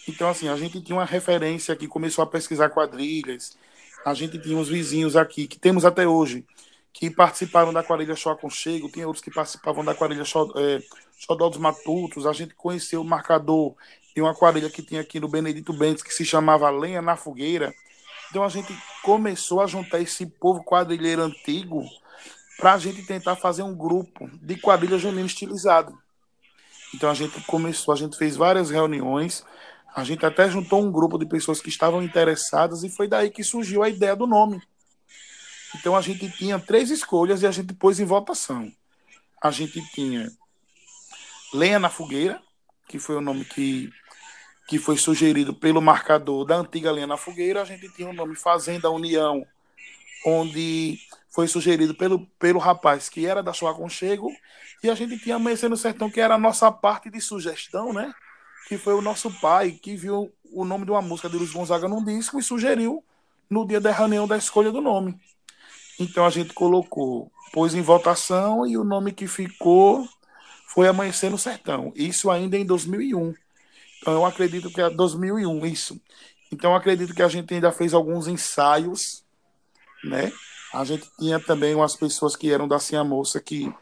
Então, 0.09 0.27
assim, 0.29 0.49
a 0.49 0.57
gente 0.57 0.81
tinha 0.81 0.97
uma 0.97 1.05
referência 1.05 1.73
que 1.73 1.87
começou 1.87 2.21
a 2.21 2.27
pesquisar 2.27 2.69
quadrilhas. 2.69 3.57
A 4.05 4.13
gente 4.13 4.37
tinha 4.37 4.57
uns 4.57 4.67
vizinhos 4.67 5.15
aqui, 5.15 5.47
que 5.47 5.57
temos 5.57 5.85
até 5.85 6.05
hoje, 6.05 6.45
que 6.91 7.09
participaram 7.09 7.71
da 7.71 7.81
quadrilha 7.81 8.15
Show 8.15 8.33
Aconchego, 8.33 8.91
tinha 8.91 9.07
outros 9.07 9.23
que 9.23 9.31
participavam 9.31 9.85
da 9.85 9.95
quadrilha 9.95 10.25
Show, 10.25 10.51
é, 10.57 10.83
Xodó 11.17 11.47
dos 11.47 11.57
Matutos. 11.57 12.27
A 12.27 12.33
gente 12.33 12.53
conheceu 12.53 13.01
o 13.01 13.05
marcador 13.05 13.73
de 14.15 14.21
uma 14.21 14.33
quadrilha 14.33 14.69
que 14.69 14.81
tinha 14.81 15.01
aqui 15.01 15.19
no 15.19 15.27
Benedito 15.27 15.73
Bentes, 15.73 16.01
que 16.01 16.13
se 16.13 16.25
chamava 16.25 16.69
Lenha 16.69 17.01
na 17.01 17.15
Fogueira. 17.15 17.73
Então, 18.29 18.43
a 18.43 18.49
gente 18.49 18.75
começou 19.03 19.61
a 19.61 19.67
juntar 19.67 19.99
esse 19.99 20.25
povo 20.25 20.63
quadrilheiro 20.63 21.21
antigo 21.21 21.83
para 22.57 22.73
a 22.73 22.77
gente 22.77 23.03
tentar 23.03 23.35
fazer 23.35 23.63
um 23.63 23.75
grupo 23.75 24.29
de 24.41 24.55
quadrilha 24.55 24.97
junina 24.97 25.25
estilizado. 25.25 25.97
Então 26.93 27.09
a 27.09 27.13
gente 27.13 27.41
começou, 27.41 27.93
a 27.93 27.97
gente 27.97 28.17
fez 28.17 28.37
várias 28.37 28.69
reuniões, 28.69 29.43
a 29.93 30.03
gente 30.03 30.25
até 30.25 30.49
juntou 30.49 30.81
um 30.81 30.91
grupo 30.91 31.17
de 31.17 31.25
pessoas 31.25 31.59
que 31.59 31.67
estavam 31.67 32.01
interessadas 32.01 32.83
e 32.83 32.89
foi 32.89 33.07
daí 33.07 33.29
que 33.29 33.43
surgiu 33.43 33.83
a 33.83 33.89
ideia 33.89 34.15
do 34.15 34.25
nome. 34.25 34.61
Então 35.75 35.95
a 35.95 36.01
gente 36.01 36.29
tinha 36.29 36.57
três 36.57 36.89
escolhas 36.89 37.41
e 37.41 37.47
a 37.47 37.51
gente 37.51 37.73
pôs 37.73 37.99
em 37.99 38.05
votação. 38.05 38.71
A 39.43 39.51
gente 39.51 39.81
tinha 39.91 40.31
Lenha 41.53 41.79
na 41.79 41.89
Fogueira, 41.89 42.41
que 42.87 42.97
foi 42.97 43.17
o 43.17 43.21
nome 43.21 43.43
que, 43.43 43.91
que 44.67 44.79
foi 44.79 44.97
sugerido 44.97 45.53
pelo 45.53 45.81
marcador 45.81 46.45
da 46.45 46.55
antiga 46.55 46.91
Lenha 46.91 47.07
na 47.07 47.17
Fogueira. 47.17 47.61
A 47.61 47.65
gente 47.65 47.87
tinha 47.89 48.09
o 48.09 48.13
nome 48.13 48.35
Fazenda 48.35 48.89
União, 48.89 49.45
onde 50.25 50.99
foi 51.29 51.47
sugerido 51.47 51.93
pelo, 51.93 52.25
pelo 52.39 52.59
rapaz 52.59 53.09
que 53.09 53.25
era 53.25 53.43
da 53.43 53.53
sua 53.53 53.71
aconchego, 53.71 54.31
e 54.81 54.89
a 54.89 54.95
gente 54.95 55.19
tinha 55.19 55.35
Amanhecer 55.35 55.69
no 55.69 55.75
Sertão, 55.75 56.09
que 56.09 56.21
era 56.21 56.35
a 56.35 56.39
nossa 56.39 56.71
parte 56.71 57.09
de 57.09 57.19
sugestão, 57.19 57.91
né? 57.91 58.13
Que 58.67 58.77
foi 58.77 58.93
o 58.93 59.01
nosso 59.01 59.29
pai 59.39 59.71
que 59.71 59.95
viu 59.95 60.31
o 60.51 60.63
nome 60.63 60.85
de 60.85 60.91
uma 60.91 61.01
música 61.01 61.29
de 61.29 61.37
Luiz 61.37 61.51
Gonzaga 61.51 61.87
num 61.87 62.03
disco 62.03 62.39
e 62.39 62.43
sugeriu 62.43 63.03
no 63.49 63.67
dia 63.67 63.81
da 63.81 63.91
reunião 63.91 64.27
da 64.27 64.37
escolha 64.37 64.71
do 64.71 64.81
nome. 64.81 65.19
Então 65.99 66.25
a 66.25 66.29
gente 66.29 66.53
colocou, 66.53 67.31
pôs 67.51 67.75
em 67.75 67.81
votação 67.81 68.65
e 68.65 68.77
o 68.77 68.83
nome 68.83 69.11
que 69.11 69.27
ficou 69.27 70.07
foi 70.67 70.87
Amanhecer 70.87 71.29
no 71.29 71.37
Sertão. 71.37 71.91
Isso 71.95 72.31
ainda 72.31 72.57
em 72.57 72.65
2001. 72.65 73.33
Então 74.05 74.13
eu 74.13 74.23
acredito 74.23 74.69
que 74.69 74.79
é 74.79 74.87
2001, 74.87 75.65
isso. 75.65 75.99
Então 76.51 76.69
eu 76.69 76.77
acredito 76.77 77.11
que 77.11 77.23
a 77.23 77.27
gente 77.27 77.51
ainda 77.51 77.71
fez 77.71 77.91
alguns 77.91 78.27
ensaios, 78.27 79.23
né? 80.03 80.31
A 80.71 80.85
gente 80.85 81.09
tinha 81.17 81.39
também 81.39 81.73
umas 81.73 81.95
pessoas 81.95 82.35
que 82.35 82.51
eram 82.51 82.67
da 82.67 82.77
Cia 82.77 83.03
Moça 83.03 83.41
que, 83.41 83.73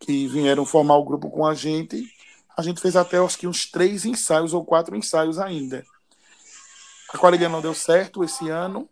que 0.00 0.26
vieram 0.26 0.64
formar 0.64 0.96
o 0.96 1.04
grupo 1.04 1.30
com 1.30 1.44
a 1.44 1.52
gente. 1.52 2.02
A 2.56 2.62
gente 2.62 2.80
fez 2.80 2.96
até 2.96 3.18
acho 3.18 3.36
que 3.36 3.46
uns 3.46 3.70
três 3.70 4.06
ensaios 4.06 4.54
ou 4.54 4.64
quatro 4.64 4.96
ensaios 4.96 5.38
ainda. 5.38 5.84
A 7.12 7.18
quadrilha 7.18 7.50
não 7.50 7.60
deu 7.60 7.74
certo 7.74 8.24
esse 8.24 8.48
ano, 8.48 8.88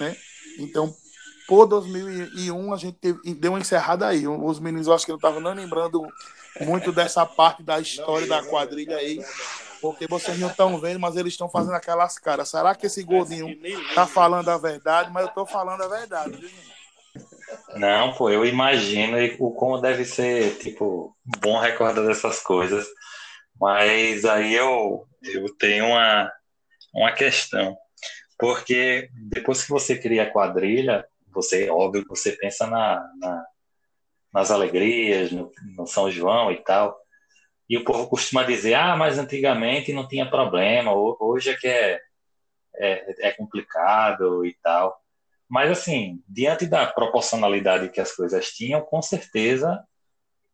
né? 0.00 0.16
Então, 0.58 0.96
por 1.48 1.66
2001, 1.66 2.74
a 2.74 2.76
gente 2.76 2.98
teve, 2.98 3.34
deu 3.34 3.52
uma 3.52 3.58
encerrada 3.58 4.06
aí. 4.06 4.28
Os 4.28 4.60
meninos, 4.60 4.86
acho 4.86 5.06
que 5.06 5.12
não 5.12 5.16
estavam 5.16 5.40
nem 5.40 5.54
lembrando 5.54 6.06
muito 6.60 6.92
dessa 6.92 7.24
parte 7.24 7.62
da 7.62 7.80
história 7.80 8.26
da 8.26 8.44
quadrilha 8.44 8.98
aí. 8.98 9.18
Porque 9.80 10.06
vocês 10.06 10.38
não 10.38 10.48
estão 10.48 10.78
vendo, 10.78 11.00
mas 11.00 11.16
eles 11.16 11.32
estão 11.32 11.48
fazendo 11.48 11.74
aquelas 11.74 12.18
caras. 12.18 12.50
Será 12.50 12.74
que 12.74 12.86
esse 12.86 13.02
gordinho 13.02 13.58
tá 13.94 14.06
falando 14.06 14.50
a 14.50 14.58
verdade? 14.58 15.10
Mas 15.10 15.26
eu 15.26 15.32
tô 15.32 15.46
falando 15.46 15.82
a 15.82 15.88
verdade, 15.88 16.36
viu, 16.36 16.50
Não, 17.76 18.12
pô, 18.12 18.28
eu 18.28 18.44
imagino 18.44 19.16
o 19.38 19.50
como 19.52 19.80
deve 19.80 20.04
ser, 20.04 20.58
tipo, 20.58 21.16
bom 21.40 21.58
recordar 21.58 22.04
dessas 22.04 22.40
coisas. 22.40 22.86
Mas 23.58 24.26
aí 24.26 24.54
eu, 24.54 25.06
eu 25.22 25.54
tenho 25.56 25.86
uma, 25.86 26.30
uma 26.92 27.12
questão. 27.12 27.74
Porque 28.38 29.08
depois 29.14 29.62
que 29.62 29.70
você 29.70 29.96
cria 29.96 30.24
a 30.24 30.30
quadrilha, 30.30 31.06
você, 31.32 31.70
óbvio, 31.70 32.04
você 32.08 32.32
pensa 32.32 32.66
na, 32.66 33.08
na 33.18 33.46
nas 34.32 34.50
alegrias, 34.50 35.32
no, 35.32 35.50
no 35.76 35.86
São 35.86 36.10
João 36.10 36.52
e 36.52 36.62
tal. 36.62 36.98
E 37.68 37.76
o 37.76 37.84
povo 37.84 38.08
costuma 38.08 38.44
dizer, 38.44 38.74
ah, 38.74 38.96
mas 38.96 39.18
antigamente 39.18 39.92
não 39.92 40.06
tinha 40.06 40.28
problema, 40.28 40.92
hoje 40.94 41.50
é 41.50 41.56
que 41.56 41.66
é, 41.66 42.00
é, 42.76 43.28
é 43.28 43.32
complicado 43.32 44.44
e 44.44 44.56
tal. 44.62 44.98
Mas, 45.48 45.70
assim, 45.70 46.22
diante 46.28 46.66
da 46.66 46.86
proporcionalidade 46.86 47.90
que 47.90 48.00
as 48.00 48.12
coisas 48.12 48.50
tinham, 48.50 48.82
com 48.82 49.00
certeza 49.00 49.82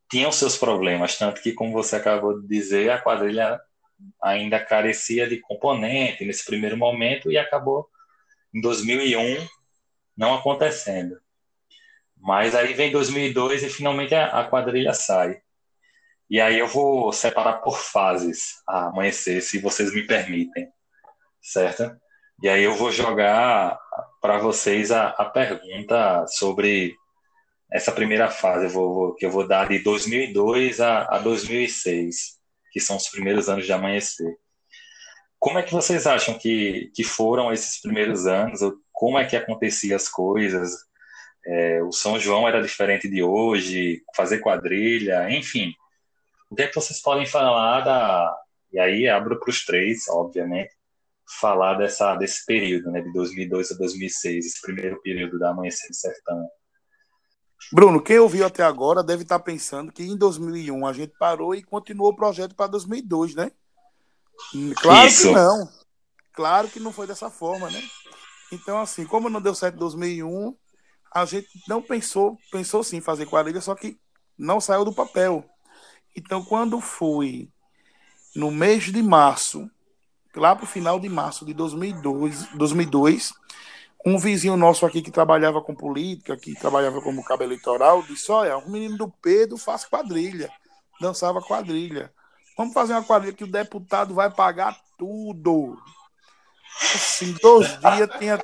tinham 0.08 0.30
seus 0.30 0.56
problemas. 0.56 1.18
Tanto 1.18 1.42
que, 1.42 1.52
como 1.52 1.72
você 1.72 1.96
acabou 1.96 2.40
de 2.40 2.46
dizer, 2.46 2.90
a 2.90 3.00
quadrilha 3.00 3.60
ainda 4.22 4.64
carecia 4.64 5.28
de 5.28 5.40
componente 5.40 6.24
nesse 6.24 6.44
primeiro 6.44 6.76
momento 6.76 7.30
e 7.30 7.38
acabou 7.38 7.88
em 8.52 8.60
2001 8.60 9.46
não 10.16 10.34
acontecendo. 10.34 11.18
Mas 12.16 12.54
aí 12.54 12.72
vem 12.72 12.90
2002 12.90 13.62
e 13.64 13.68
finalmente 13.68 14.14
a, 14.14 14.44
quadrilha 14.44 14.94
sai. 14.94 15.42
E 16.30 16.40
aí 16.40 16.58
eu 16.58 16.66
vou 16.66 17.12
separar 17.12 17.54
por 17.58 17.78
fases 17.78 18.62
a 18.66 18.86
amanhecer, 18.86 19.42
se 19.42 19.60
vocês 19.60 19.92
me 19.92 20.06
permitem, 20.06 20.68
certo? 21.40 21.94
E 22.42 22.48
aí 22.48 22.62
eu 22.62 22.74
vou 22.74 22.90
jogar 22.90 23.78
para 24.20 24.38
vocês 24.38 24.90
a, 24.90 25.08
a, 25.08 25.26
pergunta 25.26 26.26
sobre 26.26 26.96
essa 27.70 27.92
primeira 27.92 28.30
fase, 28.30 28.64
eu 28.64 28.70
vou, 28.70 29.14
que 29.14 29.26
eu 29.26 29.30
vou 29.30 29.46
dar 29.46 29.68
de 29.68 29.78
2002 29.80 30.80
a, 30.80 31.02
a 31.02 31.18
2006, 31.18 32.38
que 32.72 32.80
são 32.80 32.96
os 32.96 33.08
primeiros 33.08 33.48
anos 33.48 33.66
de 33.66 33.72
amanhecer. 33.72 34.34
Como 35.44 35.58
é 35.58 35.62
que 35.62 35.74
vocês 35.74 36.06
acham 36.06 36.38
que, 36.38 36.90
que 36.94 37.04
foram 37.04 37.52
esses 37.52 37.78
primeiros 37.78 38.26
anos? 38.26 38.60
Como 38.90 39.18
é 39.18 39.26
que 39.26 39.36
aconteciam 39.36 39.94
as 39.94 40.08
coisas? 40.08 40.72
É, 41.44 41.82
o 41.82 41.92
São 41.92 42.18
João 42.18 42.48
era 42.48 42.62
diferente 42.62 43.10
de 43.10 43.22
hoje, 43.22 44.02
fazer 44.16 44.38
quadrilha, 44.38 45.30
enfim. 45.30 45.74
O 46.48 46.56
que 46.56 46.62
é 46.62 46.66
que 46.66 46.74
vocês 46.74 46.98
podem 47.02 47.26
falar 47.26 47.82
da. 47.82 48.34
E 48.72 48.78
aí 48.78 49.06
abro 49.06 49.38
para 49.38 49.50
os 49.50 49.62
três, 49.66 50.08
obviamente, 50.08 50.72
falar 51.38 51.74
dessa, 51.74 52.16
desse 52.16 52.46
período, 52.46 52.90
né, 52.90 53.02
de 53.02 53.12
2002 53.12 53.72
a 53.72 53.74
2006, 53.74 54.46
esse 54.46 54.62
primeiro 54.62 54.98
período 55.02 55.38
da 55.38 55.50
Amanhecer 55.50 55.90
do 55.90 55.94
Sertão. 55.94 56.48
Bruno, 57.70 58.02
quem 58.02 58.18
ouviu 58.18 58.46
até 58.46 58.62
agora 58.62 59.04
deve 59.04 59.24
estar 59.24 59.40
pensando 59.40 59.92
que 59.92 60.04
em 60.04 60.16
2001 60.16 60.86
a 60.86 60.92
gente 60.94 61.12
parou 61.18 61.54
e 61.54 61.62
continuou 61.62 62.12
o 62.12 62.16
projeto 62.16 62.54
para 62.54 62.68
2002, 62.68 63.34
né? 63.34 63.52
Claro 64.76 65.08
Isso. 65.08 65.28
que 65.28 65.34
não. 65.34 65.68
Claro 66.32 66.68
que 66.68 66.80
não 66.80 66.92
foi 66.92 67.06
dessa 67.06 67.30
forma, 67.30 67.70
né? 67.70 67.82
Então, 68.52 68.78
assim, 68.78 69.04
como 69.04 69.28
não 69.28 69.40
deu 69.40 69.54
certo 69.54 69.76
em 69.76 69.78
2001, 69.78 70.54
a 71.12 71.24
gente 71.24 71.48
não 71.68 71.80
pensou, 71.80 72.38
pensou 72.50 72.82
sim 72.82 73.00
fazer 73.00 73.26
quadrilha, 73.26 73.60
só 73.60 73.74
que 73.74 73.98
não 74.36 74.60
saiu 74.60 74.84
do 74.84 74.92
papel. 74.92 75.44
Então, 76.16 76.44
quando 76.44 76.80
foi 76.80 77.48
no 78.34 78.50
mês 78.50 78.84
de 78.84 79.02
março, 79.02 79.70
lá 80.34 80.54
para 80.54 80.64
o 80.64 80.68
final 80.68 80.98
de 80.98 81.08
março 81.08 81.44
de 81.44 81.54
2002, 81.54 82.48
2002, 82.54 83.32
um 84.04 84.18
vizinho 84.18 84.56
nosso 84.56 84.84
aqui 84.84 85.00
que 85.00 85.10
trabalhava 85.10 85.62
com 85.62 85.74
política, 85.74 86.36
que 86.36 86.54
trabalhava 86.54 87.00
como 87.00 87.24
cabo 87.24 87.42
eleitoral, 87.42 88.02
disse: 88.02 88.30
Olha, 88.30 88.58
um 88.58 88.68
menino 88.68 88.98
do 88.98 89.08
Pedro 89.08 89.56
faz 89.56 89.84
quadrilha, 89.84 90.50
dançava 91.00 91.40
quadrilha. 91.40 92.12
Vamos 92.56 92.74
fazer 92.74 92.92
uma 92.92 93.04
quadrilha 93.04 93.34
que 93.34 93.44
o 93.44 93.50
deputado 93.50 94.14
vai 94.14 94.30
pagar 94.30 94.76
tudo. 94.98 95.78
Assim, 96.94 97.34
dois 97.40 97.78
dias 97.78 98.10
tinha, 98.18 98.40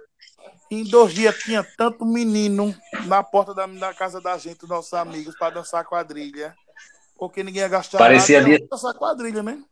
em 0.70 0.84
dois 0.84 1.12
dias 1.12 1.36
tinha 1.38 1.64
tanto 1.76 2.04
menino 2.04 2.74
na 3.06 3.22
porta 3.22 3.54
da, 3.54 3.66
da 3.66 3.94
casa 3.94 4.20
da 4.20 4.36
gente, 4.38 4.66
nossos 4.66 4.94
amigos, 4.94 5.36
para 5.36 5.54
dançar 5.54 5.84
quadrilha 5.84 6.54
porque 7.20 7.44
ninguém 7.44 7.60
ia 7.60 7.68
gastar 7.68 7.98
Parecia 7.98 8.40
nada, 8.40 8.56
dia... 8.56 8.66
essa 8.72 8.94
quadrilha, 8.94 9.42
né? 9.42 9.62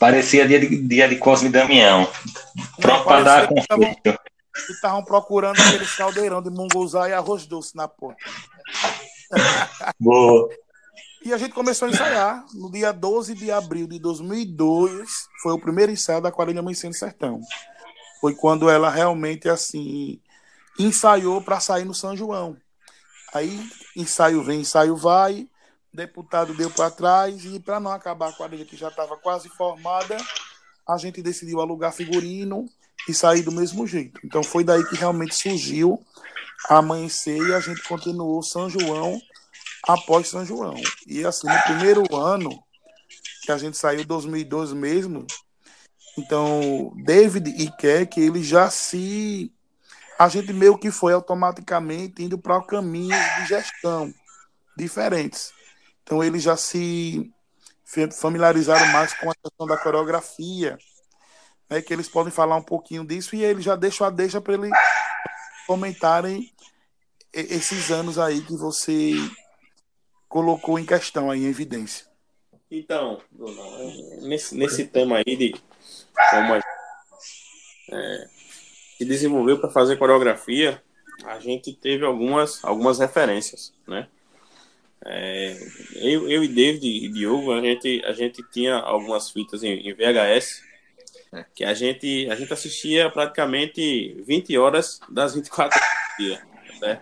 Parecia 0.00 0.48
dia 0.48 0.58
de, 0.58 0.88
dia 0.88 1.06
de 1.06 1.16
Cosme 1.16 1.50
Damião. 1.50 2.10
Pronto 2.80 3.04
para 3.04 3.22
dar 3.22 3.46
conflito. 3.46 4.18
Estavam 4.70 5.04
procurando 5.04 5.60
aquele 5.60 5.86
caldeirão 5.86 6.40
de 6.40 6.48
munguzá 6.48 7.10
e 7.10 7.12
arroz 7.12 7.44
doce 7.44 7.76
na 7.76 7.86
porta. 7.86 8.18
Boa. 10.00 10.48
E 11.26 11.32
a 11.32 11.38
gente 11.38 11.52
começou 11.52 11.88
a 11.88 11.90
ensaiar 11.90 12.46
no 12.54 12.70
dia 12.70 12.92
12 12.92 13.34
de 13.34 13.50
abril 13.50 13.88
de 13.88 13.98
2002. 13.98 15.10
Foi 15.42 15.52
o 15.52 15.58
primeiro 15.58 15.90
ensaio 15.90 16.20
da 16.20 16.30
Quadrilha 16.30 16.60
Amanhecendo 16.60 16.94
Sertão. 16.94 17.40
Foi 18.20 18.32
quando 18.32 18.70
ela 18.70 18.88
realmente, 18.88 19.48
assim, 19.48 20.20
ensaiou 20.78 21.42
para 21.42 21.58
sair 21.58 21.84
no 21.84 21.92
São 21.92 22.16
João. 22.16 22.56
Aí, 23.34 23.60
ensaio 23.96 24.40
vem, 24.44 24.60
ensaio 24.60 24.94
vai 24.94 25.48
deputado 25.92 26.54
deu 26.54 26.70
para 26.70 26.92
trás 26.92 27.44
e 27.44 27.58
para 27.58 27.80
não 27.80 27.90
acabar 27.90 28.28
a 28.28 28.32
quadrilha 28.32 28.64
que 28.64 28.76
já 28.76 28.86
estava 28.86 29.16
quase 29.16 29.48
formada, 29.48 30.16
a 30.88 30.96
gente 30.96 31.20
decidiu 31.20 31.60
alugar 31.60 31.92
figurino 31.92 32.66
e 33.08 33.12
sair 33.12 33.42
do 33.42 33.50
mesmo 33.50 33.84
jeito. 33.84 34.20
Então 34.24 34.44
foi 34.44 34.62
daí 34.62 34.84
que 34.84 34.94
realmente 34.94 35.34
surgiu 35.34 36.00
a 36.68 36.76
Amanhecer 36.76 37.36
e 37.48 37.52
a 37.52 37.58
gente 37.58 37.82
continuou 37.82 38.44
São 38.44 38.70
João 38.70 39.20
após 39.86 40.28
São 40.28 40.44
João. 40.44 40.74
E 41.06 41.24
assim, 41.24 41.46
no 41.46 41.62
primeiro 41.62 42.14
ano 42.14 42.50
que 43.42 43.52
a 43.52 43.58
gente 43.58 43.76
saiu, 43.76 44.04
2012 44.04 44.74
mesmo, 44.74 45.26
então 46.18 46.92
David 47.04 47.48
e 47.50 47.70
Keck, 47.70 48.18
eles 48.18 48.46
já 48.46 48.68
se 48.70 49.52
a 50.18 50.28
gente 50.28 50.52
meio 50.52 50.78
que 50.78 50.90
foi 50.90 51.12
automaticamente 51.12 52.22
indo 52.22 52.38
para 52.38 52.62
caminhos 52.62 53.18
de 53.36 53.46
gestão 53.46 54.12
diferentes. 54.76 55.52
Então 56.02 56.24
eles 56.24 56.42
já 56.42 56.56
se 56.56 57.30
familiarizaram 58.18 58.86
mais 58.92 59.14
com 59.14 59.30
a 59.30 59.34
questão 59.34 59.66
da 59.66 59.76
coreografia, 59.76 60.76
né, 61.70 61.80
que 61.80 61.92
eles 61.92 62.08
podem 62.08 62.32
falar 62.32 62.56
um 62.56 62.62
pouquinho 62.62 63.04
disso 63.04 63.36
e 63.36 63.44
ele 63.44 63.62
já 63.62 63.76
deixa 63.76 64.06
a 64.06 64.10
deixa 64.10 64.40
para 64.40 64.54
eles 64.54 64.72
comentarem 65.66 66.52
esses 67.32 67.90
anos 67.90 68.18
aí 68.18 68.40
que 68.40 68.56
você 68.56 69.12
colocou 70.36 70.78
em 70.78 70.84
questão 70.84 71.30
aí 71.30 71.44
em 71.44 71.48
evidência. 71.48 72.04
Então, 72.70 73.22
nesse, 74.20 74.54
nesse 74.54 74.84
tema 74.84 75.16
aí 75.16 75.34
de 75.34 75.54
como 76.30 76.52
a, 76.52 76.60
é, 77.90 78.28
se 78.98 79.04
desenvolveu 79.06 79.58
para 79.58 79.70
fazer 79.70 79.96
coreografia, 79.96 80.82
a 81.24 81.38
gente 81.38 81.72
teve 81.72 82.04
algumas, 82.04 82.62
algumas 82.62 82.98
referências, 82.98 83.72
né? 83.88 84.08
É, 85.06 85.56
eu, 85.94 86.30
eu 86.30 86.44
e 86.44 86.48
David 86.48 86.86
e 86.86 87.08
Diogo, 87.08 87.54
a 87.54 87.60
gente, 87.62 88.02
a 88.04 88.12
gente 88.12 88.42
tinha 88.50 88.74
algumas 88.74 89.30
fitas 89.30 89.62
em, 89.62 89.88
em 89.88 89.94
VHS 89.94 90.62
é. 91.32 91.46
que 91.54 91.64
a 91.64 91.72
gente, 91.72 92.28
a 92.30 92.34
gente 92.34 92.52
assistia 92.52 93.08
praticamente 93.08 94.22
20 94.26 94.58
horas 94.58 95.00
das 95.08 95.34
24 95.34 95.80
horas 95.80 95.90
do 96.18 96.24
dia. 96.24 96.55
Né? 96.80 97.00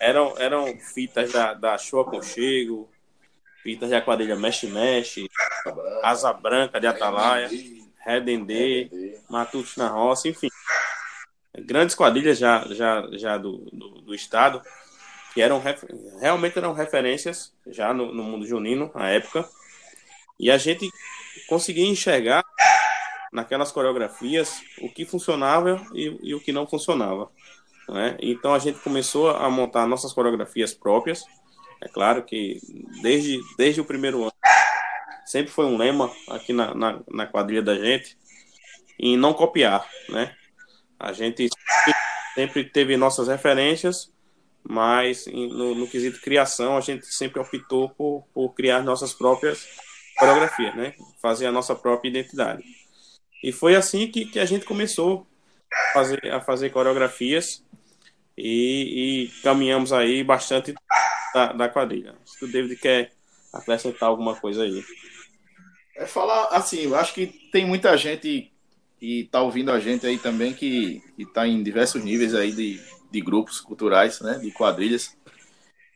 Eram, 0.00 0.34
eram 0.38 0.78
fitas 0.78 1.32
da, 1.32 1.54
da 1.54 1.78
Show 1.78 2.00
Aconchego, 2.00 2.90
fitas 3.62 3.90
da 3.90 4.00
quadrilha 4.00 4.36
Mexe 4.36 4.66
Mexe, 4.66 5.28
Asa 6.02 6.32
Branca 6.32 6.80
de 6.80 6.86
Atalaia, 6.86 7.50
Redendê, 8.04 9.18
Matutos 9.28 9.76
na 9.76 9.88
Roça, 9.88 10.28
enfim 10.28 10.48
grandes 11.60 11.94
quadrilhas 11.94 12.38
já, 12.38 12.66
já, 12.70 13.06
já 13.12 13.38
do, 13.38 13.58
do, 13.72 13.88
do 14.02 14.14
estado, 14.14 14.60
que 15.32 15.40
eram 15.40 15.62
realmente 16.20 16.58
eram 16.58 16.72
referências 16.72 17.52
já 17.66 17.92
no, 17.92 18.12
no, 18.12 18.22
mundo 18.22 18.46
junino, 18.46 18.90
na 18.94 19.10
época, 19.10 19.48
e 20.38 20.50
a 20.50 20.58
gente 20.58 20.88
conseguia 21.48 21.86
enxergar 21.86 22.44
naquelas 23.32 23.72
coreografias 23.72 24.62
o 24.80 24.88
que 24.88 25.04
funcionava 25.04 25.84
e, 25.92 26.18
e 26.22 26.34
o 26.34 26.40
que 26.40 26.52
não 26.52 26.66
funcionava. 26.66 27.30
Né? 27.88 28.16
Então 28.20 28.54
a 28.54 28.58
gente 28.58 28.78
começou 28.80 29.30
a 29.30 29.48
montar 29.50 29.86
nossas 29.86 30.12
coreografias 30.12 30.72
próprias. 30.72 31.24
É 31.82 31.88
claro 31.88 32.22
que 32.22 32.58
desde, 33.02 33.40
desde 33.58 33.80
o 33.80 33.84
primeiro 33.84 34.22
ano 34.22 34.32
sempre 35.24 35.50
foi 35.50 35.66
um 35.66 35.76
lema 35.76 36.10
aqui 36.28 36.52
na, 36.52 36.74
na, 36.74 37.00
na 37.10 37.26
quadrilha 37.26 37.62
da 37.62 37.76
gente 37.76 38.16
em 38.98 39.16
não 39.16 39.34
copiar, 39.34 39.88
né? 40.08 40.34
A 40.98 41.12
gente 41.12 41.48
sempre 42.34 42.64
teve 42.64 42.96
nossas 42.96 43.28
referências, 43.28 44.12
mas 44.62 45.26
no, 45.26 45.74
no 45.74 45.88
quesito 45.88 46.20
criação, 46.20 46.76
a 46.76 46.80
gente 46.80 47.06
sempre 47.06 47.40
optou 47.40 47.90
por, 47.90 48.24
por 48.32 48.54
criar 48.54 48.82
nossas 48.82 49.12
próprias 49.12 49.66
coreografias, 50.18 50.74
né? 50.74 50.94
Fazer 51.20 51.46
a 51.46 51.52
nossa 51.52 51.74
própria 51.74 52.08
identidade. 52.08 52.62
E 53.42 53.52
foi 53.52 53.74
assim 53.74 54.10
que, 54.10 54.26
que 54.26 54.38
a 54.38 54.46
gente 54.46 54.64
começou 54.64 55.26
a 55.74 55.92
fazer, 55.92 56.32
a 56.32 56.40
fazer 56.40 56.70
coreografias 56.70 57.64
e, 58.36 59.26
e 59.26 59.42
caminhamos 59.42 59.92
aí 59.92 60.22
bastante 60.22 60.74
da, 61.34 61.52
da 61.52 61.68
quadrilha. 61.68 62.14
Se 62.24 62.44
o 62.44 62.48
David 62.50 62.76
quer 62.76 63.12
acrescentar 63.52 64.08
alguma 64.08 64.34
coisa 64.34 64.64
aí. 64.64 64.84
É 65.96 66.06
falar 66.06 66.48
assim, 66.48 66.82
eu 66.82 66.96
acho 66.96 67.14
que 67.14 67.26
tem 67.52 67.64
muita 67.64 67.96
gente 67.96 68.52
e 69.00 69.24
tá 69.24 69.40
ouvindo 69.42 69.70
a 69.70 69.78
gente 69.78 70.06
aí 70.06 70.18
também 70.18 70.52
que 70.52 71.02
está 71.18 71.46
em 71.46 71.62
diversos 71.62 72.02
níveis 72.02 72.34
aí 72.34 72.52
de, 72.52 72.80
de 73.10 73.20
grupos 73.20 73.60
culturais, 73.60 74.20
né, 74.20 74.38
de 74.38 74.50
quadrilhas. 74.50 75.16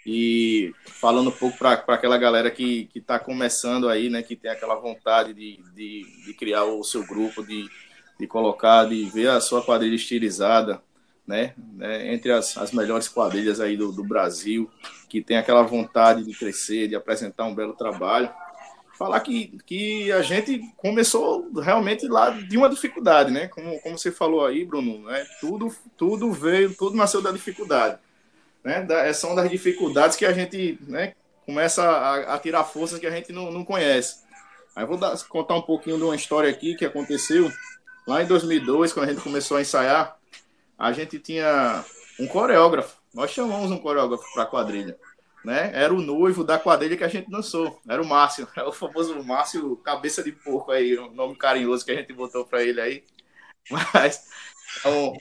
E 0.07 0.73
falando 0.87 1.29
um 1.29 1.33
pouco 1.33 1.59
para 1.59 1.73
aquela 1.73 2.17
galera 2.17 2.51
que 2.51 2.89
está 2.95 3.19
começando 3.19 3.89
aí, 3.89 4.09
né, 4.09 4.23
que 4.23 4.37
tem 4.37 4.51
aquela 4.51 4.77
vontade 4.77 5.35
de, 5.35 5.59
de, 5.75 6.25
de, 6.25 6.35
criar 6.35 6.65
o 6.65 6.83
seu 6.85 7.05
grupo, 7.05 7.45
de, 7.45 7.69
de 8.19 8.27
colocar, 8.27 8.85
de 8.85 9.05
ver 9.05 9.29
a 9.29 9.41
sua 9.41 9.63
quadrilha 9.63 9.95
estilizada, 9.95 10.83
né, 11.27 11.55
né 11.75 12.13
entre 12.13 12.33
as, 12.33 12.57
as 12.57 12.73
melhores 12.73 13.09
quadrilhas 13.09 13.61
aí 13.61 13.77
do, 13.77 13.93
do 13.93 14.03
Brasil, 14.03 14.71
que 15.09 15.23
tem 15.23 15.37
aquela 15.37 15.63
vontade 15.63 16.25
de 16.25 16.33
crescer, 16.35 16.89
de 16.89 16.97
apresentar 16.97 17.45
um 17.45 17.55
belo 17.55 17.75
trabalho 17.75 18.31
falar 18.99 19.21
que, 19.21 19.57
que 19.65 20.11
a 20.11 20.23
gente 20.23 20.61
começou 20.77 21.49
realmente 21.63 22.09
lá 22.09 22.31
de 22.31 22.59
uma 22.59 22.69
dificuldade, 22.69 23.31
né? 23.31 23.47
Como, 23.47 23.81
como 23.81 23.97
você 23.97 24.11
falou 24.11 24.45
aí, 24.45 24.65
Bruno, 24.65 25.05
né? 25.07 25.25
tudo, 25.41 25.73
tudo 25.97 26.33
veio, 26.33 26.75
tudo 26.75 26.97
nasceu 26.97 27.23
da 27.23 27.31
dificuldade. 27.31 27.97
Né? 28.65 28.83
Da, 28.83 29.15
são 29.15 29.37
das 29.37 29.49
dificuldades 29.49 30.17
que 30.17 30.27
a 30.27 30.33
gente 30.33 30.81
né, 30.83 31.15
começa 31.47 31.85
a, 31.85 32.35
a 32.35 32.39
tirar 32.41 32.65
forças 32.65 32.99
que 32.99 33.07
a 33.07 33.11
gente 33.11 33.33
não, 33.33 33.53
não 33.53 33.65
conhece. 33.65 34.25
Aí 34.75 34.85
vou 34.85 34.97
dar, 34.97 35.17
contar 35.29 35.55
um 35.55 35.63
pouquinho 35.63 35.97
de 35.97 36.03
uma 36.03 36.17
história 36.17 36.51
aqui 36.51 36.75
que 36.75 36.85
aconteceu 36.85 37.49
lá 38.09 38.23
em 38.23 38.27
2002, 38.27 38.93
quando 38.93 39.09
a 39.09 39.13
gente 39.13 39.23
começou 39.23 39.57
a 39.57 39.61
ensaiar. 39.61 40.17
A 40.79 40.93
gente 40.93 41.19
tinha 41.19 41.85
um 42.19 42.27
coreógrafo. 42.27 42.97
Nós 43.15 43.31
chamamos 43.31 43.71
um 43.71 43.79
coreógrafo 43.79 44.25
para 44.33 44.45
a 44.45 44.47
quadrilha 44.47 44.99
né? 45.45 45.71
Era 45.73 45.95
o 45.95 46.01
noivo 46.01 46.45
da 46.45 46.59
quadrilha 46.59 46.97
que 46.97 47.05
a 47.05 47.09
gente 47.09 47.31
dançou. 47.31 47.81
Era 47.89 48.03
o 48.03 48.07
Márcio, 48.07 48.49
é 48.57 48.63
o 48.63 48.73
famoso 48.73 49.23
Márcio 49.25 49.77
Cabeça 49.79 50.23
de 50.23 50.33
Porco 50.33 50.71
aí, 50.71 50.97
o 50.97 51.11
nome 51.13 51.37
carinhoso 51.37 51.85
que 51.85 51.91
a 51.91 51.95
gente 51.95 52.13
botou 52.13 52.45
para 52.45 52.63
ele 52.63 52.81
aí. 52.81 53.05
Mas 53.71 54.27
é 54.85 54.89
um, 54.89 55.13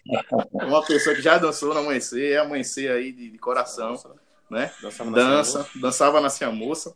uma 0.52 0.86
pessoa 0.86 1.16
que 1.16 1.22
já 1.22 1.38
dançou 1.38 1.74
no 1.74 1.80
amanhecer, 1.80 2.34
é 2.34 2.38
amanhecer 2.38 2.92
aí 2.92 3.12
de, 3.12 3.30
de 3.30 3.38
coração, 3.38 3.96
né? 4.50 4.72
Dançava 4.82 5.12
Dança, 5.12 5.70
dançava 5.76 6.22
na 6.22 6.52
moça 6.52 6.96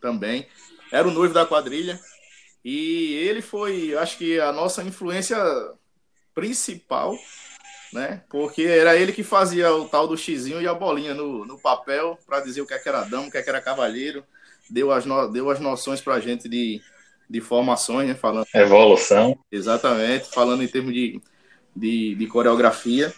também. 0.00 0.46
Era 0.92 1.06
o 1.06 1.10
noivo 1.10 1.34
da 1.34 1.44
quadrilha. 1.44 2.00
E 2.66 3.14
ele 3.14 3.40
foi, 3.40 3.96
acho 3.96 4.18
que 4.18 4.40
a 4.40 4.52
nossa 4.52 4.82
influência 4.82 5.36
principal 6.34 7.16
né? 7.92 8.22
Porque 8.28 8.62
era 8.62 8.96
ele 8.96 9.12
que 9.12 9.22
fazia 9.22 9.72
o 9.72 9.88
tal 9.88 10.06
do 10.06 10.16
xizinho 10.16 10.60
e 10.60 10.66
a 10.66 10.74
bolinha 10.74 11.14
no, 11.14 11.44
no 11.44 11.58
papel 11.58 12.18
para 12.26 12.40
dizer 12.40 12.60
o 12.60 12.66
que, 12.66 12.74
é 12.74 12.78
que 12.78 12.88
era 12.88 13.04
dama, 13.04 13.28
o 13.28 13.30
que, 13.30 13.38
é 13.38 13.42
que 13.42 13.48
era 13.48 13.60
cavalheiro. 13.60 14.24
Deu 14.68 14.90
as, 14.90 15.06
no, 15.06 15.28
deu 15.28 15.50
as 15.50 15.60
noções 15.60 16.00
para 16.00 16.14
a 16.14 16.20
gente 16.20 16.48
de, 16.48 16.80
de 17.28 17.40
formações, 17.40 18.08
né? 18.08 18.14
Falando, 18.14 18.46
Evolução. 18.52 19.38
Exatamente, 19.50 20.28
falando 20.30 20.62
em 20.62 20.68
termos 20.68 20.92
de, 20.92 21.20
de, 21.74 22.14
de 22.14 22.26
coreografia. 22.26 23.12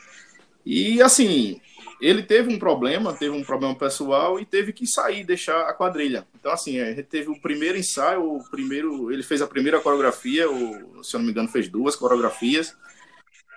E 0.64 1.00
assim, 1.00 1.60
ele 2.00 2.22
teve 2.22 2.52
um 2.52 2.58
problema, 2.58 3.12
teve 3.12 3.34
um 3.34 3.42
problema 3.42 3.74
pessoal 3.74 4.38
e 4.38 4.44
teve 4.44 4.72
que 4.72 4.86
sair, 4.86 5.24
deixar 5.24 5.62
a 5.62 5.72
quadrilha. 5.72 6.26
Então, 6.38 6.52
assim, 6.52 6.78
gente 6.78 7.02
teve 7.04 7.28
o 7.28 7.40
primeiro 7.40 7.76
ensaio, 7.76 8.36
o 8.36 8.50
primeiro, 8.50 9.10
ele 9.12 9.22
fez 9.22 9.42
a 9.42 9.46
primeira 9.46 9.80
coreografia, 9.80 10.46
se 11.02 11.16
eu 11.16 11.18
não 11.18 11.26
me 11.26 11.32
engano, 11.32 11.48
fez 11.48 11.68
duas 11.68 11.96
coreografias. 11.96 12.76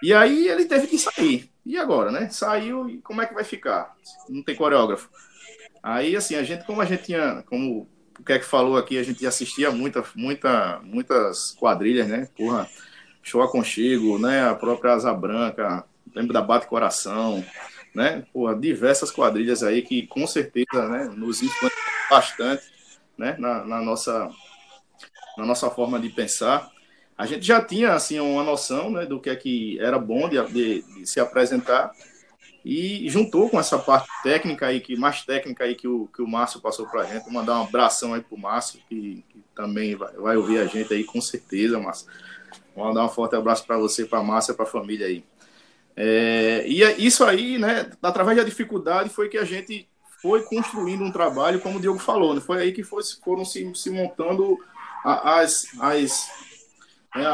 E 0.01 0.13
aí 0.13 0.47
ele 0.47 0.65
teve 0.65 0.87
que 0.87 0.97
sair. 0.97 1.51
E 1.63 1.77
agora, 1.77 2.11
né? 2.11 2.29
Saiu 2.29 2.89
e 2.89 2.97
como 2.97 3.21
é 3.21 3.27
que 3.27 3.35
vai 3.35 3.43
ficar? 3.43 3.95
Não 4.27 4.41
tem 4.41 4.55
coreógrafo. 4.55 5.09
Aí, 5.83 6.15
assim, 6.15 6.35
a 6.35 6.43
gente, 6.43 6.65
como 6.65 6.81
a 6.81 6.85
gente 6.85 7.03
tinha, 7.03 7.43
como 7.47 7.87
o 8.19 8.23
que 8.23 8.33
é 8.33 8.39
que 8.39 8.45
falou 8.45 8.77
aqui, 8.77 8.97
a 8.97 9.03
gente 9.03 9.25
assistia 9.25 9.71
muita, 9.71 10.03
muita, 10.15 10.79
muitas 10.83 11.51
quadrilhas, 11.59 12.07
né? 12.07 12.27
Porra, 12.35 12.67
Show 13.21 13.43
Aconchego, 13.43 14.17
né? 14.17 14.43
A 14.43 14.55
própria 14.55 14.93
Asa 14.93 15.13
Branca, 15.13 15.85
lembro 16.15 16.33
da 16.33 16.41
Bate 16.41 16.67
Coração, 16.67 17.43
né? 17.93 18.23
Porra, 18.33 18.55
diversas 18.55 19.11
quadrilhas 19.11 19.63
aí 19.63 19.81
que 19.81 20.07
com 20.07 20.25
certeza, 20.25 20.87
né? 20.87 21.11
Nos 21.15 21.41
influenciam 21.41 21.81
bastante, 22.09 22.63
né? 23.17 23.35
Na, 23.37 23.63
na 23.65 23.81
nossa, 23.81 24.29
na 25.37 25.45
nossa 25.45 25.69
forma 25.69 25.99
de 25.99 26.09
pensar 26.09 26.71
a 27.21 27.25
gente 27.27 27.45
já 27.45 27.63
tinha 27.63 27.93
assim 27.93 28.19
uma 28.19 28.43
noção 28.43 28.89
né, 28.89 29.05
do 29.05 29.19
que 29.19 29.29
é 29.29 29.35
que 29.35 29.79
era 29.79 29.99
bom 29.99 30.27
de, 30.27 30.43
de, 30.47 30.81
de, 30.81 31.05
se 31.05 31.19
apresentar 31.19 31.91
e 32.65 33.07
juntou 33.09 33.47
com 33.47 33.59
essa 33.59 33.77
parte 33.77 34.09
técnica 34.23 34.65
aí 34.65 34.81
que 34.81 34.95
mais 34.95 35.21
técnica 35.23 35.65
aí 35.65 35.75
que 35.75 35.87
o 35.87 36.07
que 36.07 36.19
o 36.19 36.27
Márcio 36.27 36.59
passou 36.59 36.87
para 36.87 37.01
a 37.01 37.05
gente 37.05 37.23
Vou 37.25 37.33
mandar 37.33 37.59
um 37.59 37.63
abração 37.63 38.15
aí 38.15 38.21
para 38.21 38.35
o 38.35 38.39
Márcio 38.39 38.79
que, 38.89 39.23
que, 39.29 39.43
também 39.55 39.95
vai, 39.95 40.13
vai 40.13 40.35
ouvir 40.35 40.57
a 40.57 40.65
gente 40.65 40.91
aí 40.91 41.03
com 41.03 41.21
certeza 41.21 41.79
Márcio 41.79 42.07
Vou 42.75 42.85
mandar 42.85 43.05
um 43.05 43.09
forte 43.09 43.35
abraço 43.35 43.67
para 43.67 43.77
você 43.77 44.03
para 44.03 44.17
a 44.17 44.23
Márcia 44.23 44.55
para 44.55 44.65
a 44.65 44.69
família 44.69 45.05
aí 45.05 45.23
é, 46.03 46.63
e 46.67 46.83
é 46.83 46.97
isso 46.97 47.23
aí 47.23 47.57
né 47.57 47.89
através 48.01 48.37
da 48.37 48.43
dificuldade 48.43 49.09
foi 49.09 49.29
que 49.29 49.37
a 49.37 49.45
gente 49.45 49.87
foi 50.21 50.43
construindo 50.43 51.03
um 51.03 51.11
trabalho 51.11 51.59
como 51.59 51.77
o 51.77 51.81
Diogo 51.81 51.99
falou 51.99 52.33
né? 52.33 52.41
foi 52.41 52.61
aí 52.61 52.71
que 52.71 52.83
foi, 52.83 53.03
foram 53.23 53.45
se, 53.45 53.71
se 53.75 53.89
montando 53.89 54.57
as, 55.03 55.67
as 55.79 56.27
né, 57.15 57.25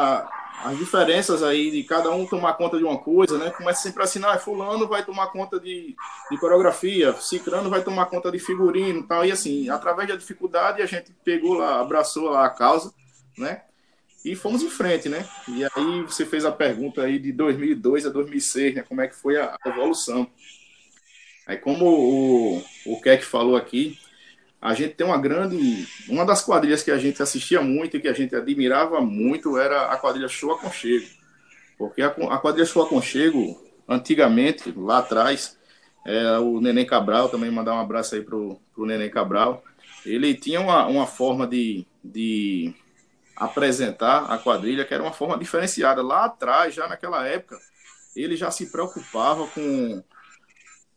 as 0.64 0.78
diferenças 0.78 1.44
aí 1.44 1.70
de 1.70 1.84
cada 1.84 2.10
um 2.12 2.26
tomar 2.26 2.54
conta 2.54 2.78
de 2.78 2.84
uma 2.84 2.98
coisa, 2.98 3.38
né? 3.38 3.52
Começa 3.52 3.84
sempre 3.84 4.02
assim, 4.02 4.20
ah, 4.26 4.40
fulano 4.40 4.88
vai 4.88 5.06
tomar 5.06 5.28
conta 5.28 5.60
de, 5.60 5.96
de 6.32 6.38
coreografia, 6.40 7.14
ciclano 7.14 7.70
vai 7.70 7.84
tomar 7.84 8.08
conta 8.08 8.32
de 8.32 8.40
figurino 8.40 9.06
tal. 9.06 9.24
E 9.24 9.32
assim, 9.32 9.70
através 9.70 10.10
da 10.10 10.16
dificuldade, 10.16 10.82
a 10.82 10.86
gente 10.86 11.12
pegou 11.24 11.54
lá, 11.54 11.80
abraçou 11.80 12.30
lá 12.32 12.46
a 12.46 12.50
causa, 12.50 12.92
né? 13.38 13.62
E 14.28 14.36
fomos 14.36 14.62
em 14.62 14.70
frente, 14.70 15.08
né? 15.08 15.26
E 15.48 15.64
aí 15.64 16.02
você 16.02 16.26
fez 16.26 16.44
a 16.44 16.52
pergunta 16.52 17.02
aí 17.02 17.18
de 17.18 17.32
2002 17.32 18.06
a 18.06 18.10
2006, 18.10 18.76
né? 18.76 18.82
Como 18.82 19.00
é 19.00 19.08
que 19.08 19.16
foi 19.16 19.38
a 19.38 19.58
evolução. 19.66 20.30
Aí 21.48 21.56
como 21.56 21.86
o, 21.86 22.64
o 22.86 23.02
Keck 23.02 23.24
falou 23.24 23.56
aqui, 23.56 23.98
a 24.62 24.74
gente 24.74 24.96
tem 24.96 25.08
uma 25.08 25.18
grande. 25.18 25.88
Uma 26.10 26.26
das 26.26 26.44
quadrilhas 26.44 26.84
que 26.84 26.92
a 26.92 26.98
gente 26.98 27.24
assistia 27.24 27.62
muito 27.62 27.96
e 27.96 28.02
que 28.02 28.08
a 28.10 28.14
gente 28.14 28.36
admirava 28.36 29.00
muito 29.00 29.58
era 29.58 29.86
a 29.86 29.96
quadrilha 29.96 30.28
Show 30.28 30.52
Aconchego. 30.52 31.08
Porque 31.78 32.02
a, 32.02 32.08
a 32.08 32.38
quadrilha 32.38 32.66
Show 32.66 32.84
Aconchego, 32.84 33.58
antigamente, 33.88 34.74
lá 34.76 34.98
atrás, 34.98 35.58
é, 36.06 36.38
o 36.40 36.60
Neném 36.60 36.86
Cabral, 36.86 37.30
também 37.30 37.50
mandar 37.50 37.76
um 37.76 37.80
abraço 37.80 38.16
aí 38.16 38.22
pro, 38.22 38.60
pro 38.76 38.86
Neném 38.86 39.10
Cabral, 39.10 39.64
ele 40.06 40.36
tinha 40.36 40.60
uma, 40.60 40.86
uma 40.86 41.08
forma 41.08 41.48
de, 41.48 41.86
de 42.04 42.74
apresentar 43.38 44.32
a 44.32 44.38
quadrilha 44.38 44.84
que 44.84 44.94
era 44.94 45.04
uma 45.04 45.14
forma 45.14 45.38
diferenciada. 45.38 46.02
Lá 46.02 46.26
atrás, 46.26 46.74
já 46.74 46.88
naquela 46.88 47.26
época, 47.26 47.58
ele 48.16 48.36
já 48.36 48.50
se 48.50 48.72
preocupava 48.72 49.48
com 49.48 50.04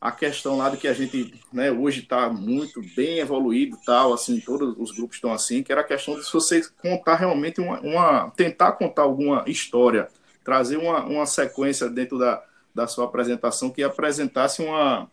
a 0.00 0.10
questão 0.10 0.56
lá 0.56 0.70
de 0.70 0.78
que 0.78 0.88
a 0.88 0.94
gente 0.94 1.38
né, 1.52 1.70
hoje 1.70 2.00
está 2.00 2.30
muito 2.30 2.80
bem 2.96 3.18
evoluído 3.18 3.78
tal 3.84 4.14
assim 4.14 4.40
todos 4.40 4.74
os 4.78 4.96
grupos 4.96 5.16
estão 5.16 5.30
assim 5.30 5.62
que 5.62 5.70
era 5.70 5.82
a 5.82 5.84
questão 5.84 6.18
de 6.18 6.24
se 6.24 6.32
você 6.32 6.62
contar 6.80 7.16
realmente 7.16 7.60
uma, 7.60 7.78
uma 7.80 8.30
tentar 8.30 8.72
contar 8.72 9.02
alguma 9.02 9.44
história 9.46 10.08
trazer 10.42 10.78
uma, 10.78 11.04
uma 11.04 11.26
sequência 11.26 11.86
dentro 11.90 12.18
da, 12.18 12.42
da 12.74 12.86
sua 12.86 13.04
apresentação 13.04 13.68
que 13.68 13.82
apresentasse 13.82 14.62
uma, 14.62 15.10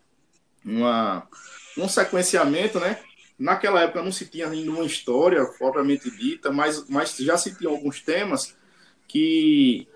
uma 0.64 1.28
um 1.78 1.90
sequenciamento 1.90 2.80
né 2.80 2.98
naquela 3.38 3.82
época 3.82 4.04
não 4.04 4.12
se 4.12 4.26
tinha 4.26 4.48
ainda 4.48 4.72
uma 4.72 4.86
história 4.86 5.46
propriamente 5.58 6.10
dita 6.10 6.52
mas 6.52 6.88
mas 6.90 7.16
já 7.18 7.38
se 7.38 7.56
tinha 7.56 7.70
alguns 7.70 8.02
temas 8.02 8.56
que 9.08 9.88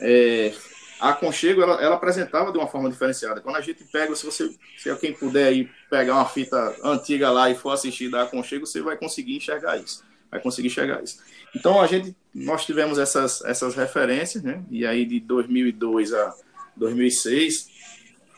é, 0.00 0.52
a 1.00 1.14
Conchego 1.14 1.62
ela, 1.62 1.82
ela, 1.82 1.94
apresentava 1.94 2.52
de 2.52 2.58
uma 2.58 2.66
forma 2.66 2.90
diferenciada. 2.90 3.40
Quando 3.40 3.56
a 3.56 3.60
gente 3.60 3.82
pega, 3.84 4.14
se 4.14 4.24
você, 4.24 4.54
se 4.76 4.90
alguém 4.90 5.14
puder 5.14 5.48
aí 5.48 5.68
pegar 5.88 6.14
uma 6.14 6.26
fita 6.26 6.76
antiga 6.84 7.30
lá 7.30 7.48
e 7.50 7.54
for 7.54 7.70
assistir 7.70 8.10
da 8.10 8.26
Conchego, 8.26 8.66
você 8.66 8.82
vai 8.82 8.96
conseguir 8.96 9.36
enxergar 9.36 9.78
isso. 9.78 10.04
Vai 10.30 10.40
conseguir 10.40 10.68
enxergar 10.68 11.02
isso. 11.02 11.18
Então 11.54 11.80
a 11.80 11.86
gente, 11.86 12.14
nós 12.34 12.66
tivemos 12.66 12.98
essas, 12.98 13.42
essas 13.44 13.74
referências, 13.74 14.42
né? 14.42 14.62
E 14.70 14.86
aí 14.86 15.04
de 15.06 15.20
2002 15.20 16.12
a 16.12 16.34
2006 16.76 17.68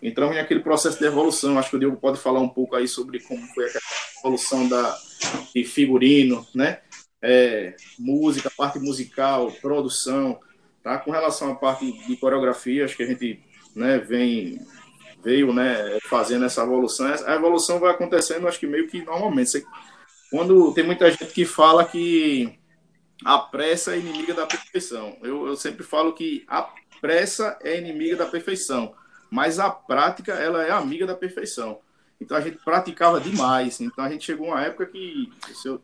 entramos 0.00 0.36
naquele 0.36 0.60
processo 0.60 0.98
de 0.98 1.04
evolução. 1.04 1.58
Acho 1.58 1.70
que 1.70 1.76
o 1.76 1.78
Diego 1.78 1.96
pode 1.96 2.18
falar 2.18 2.40
um 2.40 2.48
pouco 2.48 2.76
aí 2.76 2.86
sobre 2.86 3.20
como 3.20 3.44
foi 3.48 3.66
a 3.66 3.72
evolução 4.22 4.68
da 4.68 4.98
de 5.54 5.64
figurino, 5.64 6.46
né? 6.54 6.80
É, 7.20 7.76
música, 7.98 8.50
parte 8.50 8.78
musical, 8.80 9.52
produção 9.60 10.40
Tá? 10.82 10.98
Com 10.98 11.12
relação 11.12 11.52
à 11.52 11.54
parte 11.54 11.92
de 12.06 12.16
coreografia, 12.16 12.84
acho 12.84 12.96
que 12.96 13.04
a 13.04 13.06
gente 13.06 13.40
né, 13.74 13.98
vem 13.98 14.60
veio 15.22 15.52
né, 15.54 15.98
fazendo 16.08 16.44
essa 16.44 16.64
evolução. 16.64 17.06
A 17.24 17.36
evolução 17.36 17.78
vai 17.78 17.92
acontecendo, 17.92 18.48
acho 18.48 18.58
que 18.58 18.66
meio 18.66 18.88
que 18.88 19.00
normalmente. 19.02 19.64
Quando 20.30 20.74
tem 20.74 20.82
muita 20.82 21.08
gente 21.10 21.26
que 21.26 21.44
fala 21.44 21.84
que 21.84 22.58
a 23.24 23.38
pressa 23.38 23.94
é 23.94 24.00
inimiga 24.00 24.34
da 24.34 24.46
perfeição. 24.46 25.16
Eu, 25.22 25.46
eu 25.46 25.54
sempre 25.54 25.84
falo 25.84 26.12
que 26.12 26.44
a 26.48 26.68
pressa 27.00 27.56
é 27.62 27.78
inimiga 27.78 28.16
da 28.16 28.26
perfeição, 28.26 28.94
mas 29.30 29.60
a 29.60 29.70
prática 29.70 30.32
ela 30.32 30.64
é 30.64 30.72
amiga 30.72 31.06
da 31.06 31.14
perfeição. 31.14 31.78
Então 32.22 32.36
a 32.36 32.40
gente 32.40 32.58
praticava 32.64 33.20
demais. 33.20 33.80
Então 33.80 34.04
a 34.04 34.08
gente 34.08 34.24
chegou 34.24 34.48
uma 34.48 34.62
época 34.62 34.86
que, 34.86 35.30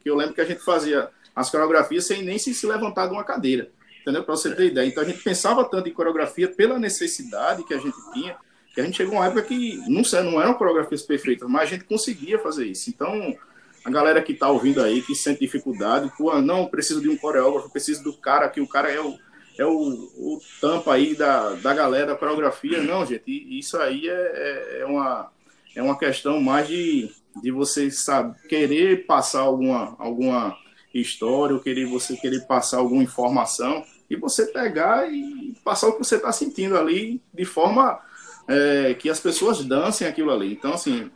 que 0.01 0.11
eu 0.11 0.17
lembro 0.17 0.35
que 0.35 0.41
a 0.41 0.45
gente 0.45 0.65
fazia 0.65 1.11
as 1.35 1.51
coreografias 1.51 2.07
sem 2.07 2.23
nem 2.23 2.39
se, 2.39 2.67
levantar 2.67 3.07
de 3.07 3.13
uma 3.13 3.25
cadeira 3.25 3.71
entendeu? 4.09 4.25
Para 4.25 4.37
você 4.37 4.55
ter 4.55 4.67
ideia. 4.67 4.87
Então 4.87 5.03
a 5.03 5.07
gente 5.07 5.23
pensava 5.23 5.65
tanto 5.65 5.89
em 5.89 5.93
coreografia 5.93 6.49
pela 6.49 6.79
necessidade 6.79 7.63
que 7.65 7.75
a 7.75 7.79
gente 7.79 7.97
tinha, 8.13 8.37
que 8.75 8.81
a 8.81 8.85
gente 8.85 8.97
chegou 8.97 9.17
a 9.17 9.21
uma 9.21 9.27
época 9.27 9.43
que 9.43 9.77
não, 9.89 10.03
não 10.23 10.41
eram 10.41 10.55
coreografias 10.55 11.03
perfeitas, 11.03 11.49
mas 11.49 11.63
a 11.63 11.67
gente 11.67 11.85
conseguia 11.85 12.39
fazer 12.39 12.67
isso. 12.67 12.89
Então, 12.89 13.37
a 13.85 13.91
galera 13.91 14.23
que 14.23 14.33
está 14.33 14.49
ouvindo 14.49 14.83
aí, 14.83 15.03
que 15.03 15.15
sente 15.15 15.41
dificuldade, 15.41 16.11
pô, 16.17 16.41
não, 16.41 16.67
preciso 16.67 17.01
de 17.01 17.09
um 17.09 17.17
coreógrafo, 17.17 17.71
preciso 17.71 18.03
do 18.03 18.15
cara 18.15 18.49
que 18.49 18.61
o 18.61 18.69
cara 18.69 18.91
é 18.91 19.01
o, 19.01 19.19
é 19.59 19.67
o, 19.67 19.73
o 19.73 20.41
tampa 20.61 20.95
aí 20.95 21.15
da, 21.15 21.51
da 21.55 21.75
galera 21.75 22.07
da 22.07 22.17
coreografia. 22.17 22.83
Não, 22.83 23.05
gente, 23.05 23.31
isso 23.59 23.77
aí 23.77 24.09
é, 24.09 24.13
é, 24.13 24.81
é 24.81 24.87
uma, 24.87 25.31
é 25.79 25.83
uma 25.83 25.97
questão 25.97 26.41
mais 26.41 26.67
de, 26.67 27.09
de 27.41 27.53
você 27.53 27.89
sabe, 27.89 28.37
querer 28.49 29.07
passar 29.07 29.43
alguma, 29.43 29.95
alguma 29.97 30.59
história, 30.93 31.55
ou 31.55 31.63
querer 31.63 31.87
você 31.87 32.17
querer 32.17 32.41
passar 32.49 32.79
alguma 32.79 33.05
informação 33.05 33.85
e 34.11 34.17
você 34.17 34.47
pegar 34.47 35.09
e 35.09 35.55
passar 35.65 35.87
o 35.87 35.93
que 35.93 35.99
você 36.01 36.17
está 36.17 36.33
sentindo 36.33 36.77
ali 36.77 37.23
de 37.33 37.45
forma 37.45 38.01
é, 38.49 38.93
que 38.95 39.09
as 39.09 39.21
pessoas 39.21 39.65
dancem 39.65 40.09
aquilo 40.09 40.33
ali. 40.33 40.53
Então, 40.53 40.73
assim, 40.73 41.13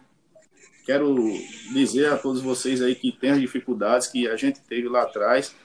quero 0.87 1.16
dizer 1.72 2.12
a 2.12 2.16
todos 2.16 2.40
vocês 2.40 2.81
aí 2.81 2.94
que 2.94 3.11
têm 3.11 3.31
as 3.31 3.40
dificuldades 3.40 4.07
que 4.07 4.29
a 4.29 4.37
gente 4.37 4.61
teve 4.61 4.88
lá 4.88 5.03
atrás, 5.03 5.57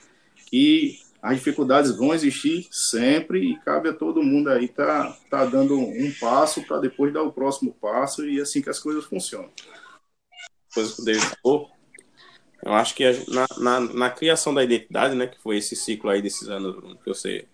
que 0.47 0.97
as 1.27 1.35
dificuldades 1.35 1.91
vão 1.91 2.13
existir 2.13 2.69
sempre 2.71 3.51
e 3.51 3.59
cabe 3.59 3.89
a 3.89 3.93
todo 3.93 4.23
mundo 4.23 4.49
aí 4.49 4.69
tá, 4.69 5.11
tá 5.29 5.43
dando 5.43 5.77
um 5.77 6.13
passo 6.21 6.63
para 6.63 6.79
depois 6.79 7.13
dar 7.13 7.21
o 7.21 7.33
próximo 7.33 7.73
passo 7.73 8.25
e 8.25 8.39
assim 8.39 8.61
que 8.61 8.69
as 8.69 8.79
coisas 8.79 9.03
funcionam. 9.03 9.51
Coisa 10.73 10.95
que 10.95 11.01
o 11.01 11.05
David 11.05 11.25
falou, 11.43 11.69
eu 12.63 12.73
acho 12.73 12.95
que 12.95 13.03
na, 13.27 13.45
na, 13.57 13.79
na, 13.81 14.09
criação 14.09 14.53
da 14.53 14.63
identidade, 14.63 15.15
né, 15.15 15.27
que 15.27 15.37
foi 15.41 15.57
esse 15.57 15.75
ciclo 15.75 16.09
aí 16.09 16.21
desses 16.21 16.47
anos 16.47 16.97
que 17.03 17.09
você 17.09 17.45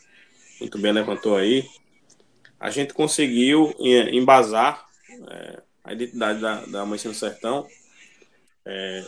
muito 0.60 0.78
bem 0.78 0.92
levantou 0.92 1.36
aí, 1.36 1.68
a 2.60 2.70
gente 2.70 2.94
conseguiu 2.94 3.74
embasar 3.80 4.86
é, 5.32 5.64
a 5.84 5.94
identidade 5.94 6.40
da, 6.40 6.64
da 6.66 6.86
Mãe 6.86 7.00
no 7.06 7.14
Sertão, 7.14 7.68
é, 8.66 9.04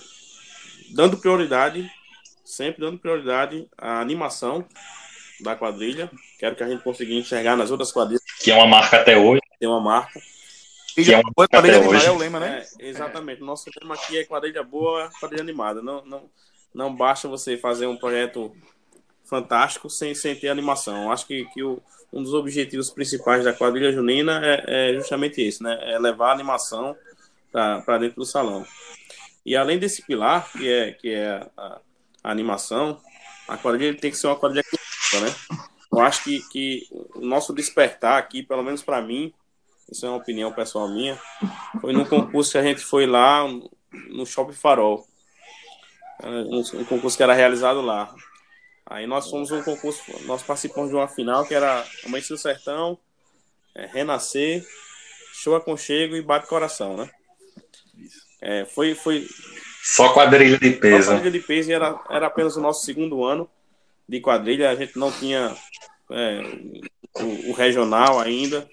dando 0.95 1.17
prioridade, 1.17 1.87
sempre 2.45 2.81
dando 2.81 2.99
prioridade 2.99 3.67
à 3.77 3.99
animação 3.99 4.65
da 5.41 5.55
quadrilha, 5.55 6.09
quero 6.39 6.55
que 6.55 6.63
a 6.63 6.69
gente 6.69 6.83
consiga 6.83 7.13
enxergar 7.13 7.57
nas 7.57 7.71
outras 7.71 7.91
quadrilhas. 7.91 8.23
Que 8.39 8.51
é 8.51 8.55
uma 8.55 8.67
marca 8.67 8.97
até 8.97 9.17
hoje. 9.17 9.41
Tem 9.59 9.67
uma 9.67 9.81
marca. 9.81 10.21
Que 10.93 11.13
é 11.13 11.17
uma 11.17 11.33
quadrilha 11.33 11.77
animada 11.77 12.05
é 12.05 12.11
o 12.11 12.17
lema, 12.17 12.39
né? 12.39 12.65
É, 12.79 12.87
exatamente. 12.87 13.41
O 13.41 13.45
nosso 13.45 13.69
lema 13.81 13.95
aqui 13.95 14.17
é 14.17 14.23
quadrilha 14.23 14.63
boa, 14.63 15.09
quadrilha 15.19 15.41
animada. 15.41 15.81
Não, 15.81 16.05
não, 16.05 16.29
não 16.73 16.95
basta 16.95 17.27
você 17.27 17.57
fazer 17.57 17.87
um 17.87 17.97
projeto 17.97 18.55
fantástico 19.25 19.89
sem, 19.89 20.15
sem 20.15 20.35
ter 20.35 20.47
animação. 20.47 21.11
Acho 21.11 21.27
que, 21.27 21.43
que 21.53 21.61
o, 21.63 21.81
um 22.13 22.23
dos 22.23 22.33
objetivos 22.33 22.89
principais 22.89 23.43
da 23.43 23.51
quadrilha 23.51 23.91
junina 23.91 24.39
é, 24.41 24.91
é 24.91 24.93
justamente 24.93 25.41
esse, 25.41 25.61
né? 25.61 25.77
É 25.81 25.99
levar 25.99 26.29
a 26.29 26.33
animação 26.33 26.95
para 27.51 27.97
dentro 27.97 28.17
do 28.17 28.25
salão. 28.25 28.65
E 29.45 29.55
além 29.55 29.77
desse 29.77 30.01
pilar, 30.01 30.49
que 30.51 30.71
é, 30.71 30.91
que 30.93 31.09
é 31.13 31.45
a, 31.57 31.79
a 32.25 32.31
animação, 32.31 32.99
a 33.47 33.55
quadrilha 33.55 33.95
tem 33.95 34.09
que 34.09 34.17
ser 34.17 34.25
uma 34.25 34.35
quadrilha 34.35 34.65
né? 35.21 35.35
Eu 35.91 35.99
acho 35.99 36.23
que, 36.23 36.41
que 36.49 36.87
o 37.13 37.21
nosso 37.21 37.53
despertar 37.53 38.17
aqui, 38.17 38.41
pelo 38.41 38.63
menos 38.63 38.81
para 38.81 38.99
mim, 38.99 39.31
isso 39.89 40.05
é 40.05 40.09
uma 40.09 40.17
opinião 40.17 40.51
pessoal 40.51 40.89
minha, 40.89 41.21
foi 41.79 41.93
num 41.93 42.03
concurso 42.03 42.51
que 42.51 42.57
a 42.57 42.63
gente 42.63 42.81
foi 42.81 43.05
lá 43.05 43.47
no 44.09 44.25
Shopping 44.25 44.53
Farol. 44.55 45.07
Um, 46.23 46.59
um 46.59 46.85
concurso 46.85 47.15
que 47.15 47.21
era 47.21 47.33
realizado 47.33 47.81
lá. 47.81 48.13
Aí 48.87 49.05
nós 49.05 49.29
fomos 49.29 49.51
um 49.51 49.61
concurso, 49.61 50.01
nós 50.25 50.41
participamos 50.41 50.89
de 50.89 50.95
uma 50.95 51.07
final 51.07 51.45
que 51.45 51.53
era 51.53 51.85
Amanhecer 52.03 52.35
do 52.35 52.41
Sertão, 52.41 52.97
é, 53.75 53.85
Renascer, 53.85 54.65
Show 55.33 55.55
Aconchego 55.55 56.15
e 56.15 56.21
Bate 56.21 56.47
Coração, 56.47 56.97
né? 56.97 57.09
É, 58.41 58.65
foi, 58.65 58.95
foi. 58.95 59.27
Só 59.87 60.11
quadrilha 60.13 60.57
de 60.57 60.71
peso. 60.71 61.03
Só 61.03 61.11
quadrilha 61.11 61.39
de 61.39 61.39
peso 61.45 61.69
e 61.69 61.73
era, 61.73 62.03
era 62.09 62.25
apenas 62.25 62.57
o 62.57 62.59
nosso 62.59 62.83
segundo 62.83 63.23
ano 63.23 63.47
de 64.09 64.19
quadrilha. 64.19 64.71
A 64.71 64.75
gente 64.75 64.97
não 64.97 65.11
tinha 65.11 65.55
é, 66.09 66.41
o, 67.21 67.51
o, 67.51 67.53
regional 67.53 68.19
ainda. 68.19 68.67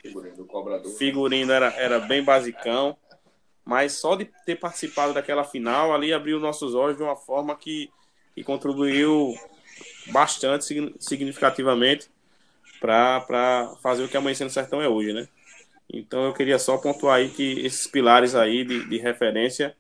Figurino 0.97 1.53
era, 1.53 1.67
era 1.75 2.01
bem 2.01 2.25
basicão. 2.25 2.97
Mas 3.63 3.93
só 3.93 4.17
de 4.17 4.25
ter 4.47 4.57
participado 4.57 5.13
daquela 5.13 5.45
final 5.45 5.95
ali 5.95 6.15
abriu 6.15 6.41
nossos 6.41 6.75
olhos 6.75 6.97
de 6.97 7.03
uma 7.03 7.15
forma 7.15 7.55
que, 7.57 7.91
que 8.35 8.43
contribuiu 8.43 9.35
bastante 10.07 10.65
significativamente 10.99 12.11
para 12.81 13.71
fazer 13.83 14.03
o 14.03 14.09
que 14.09 14.17
Amanhecer 14.17 14.47
no 14.47 14.51
Sertão 14.51 14.81
é 14.81 14.89
hoje, 14.89 15.13
né? 15.13 15.29
Então 15.93 16.25
eu 16.25 16.33
queria 16.33 16.59
só 16.59 16.79
pontuar 16.79 17.17
aí 17.17 17.29
que 17.29 17.61
esses 17.61 17.87
pilares 17.87 18.35
aí 18.35 18.65
de, 18.65 18.89
de 18.89 18.97
referência 18.97 19.77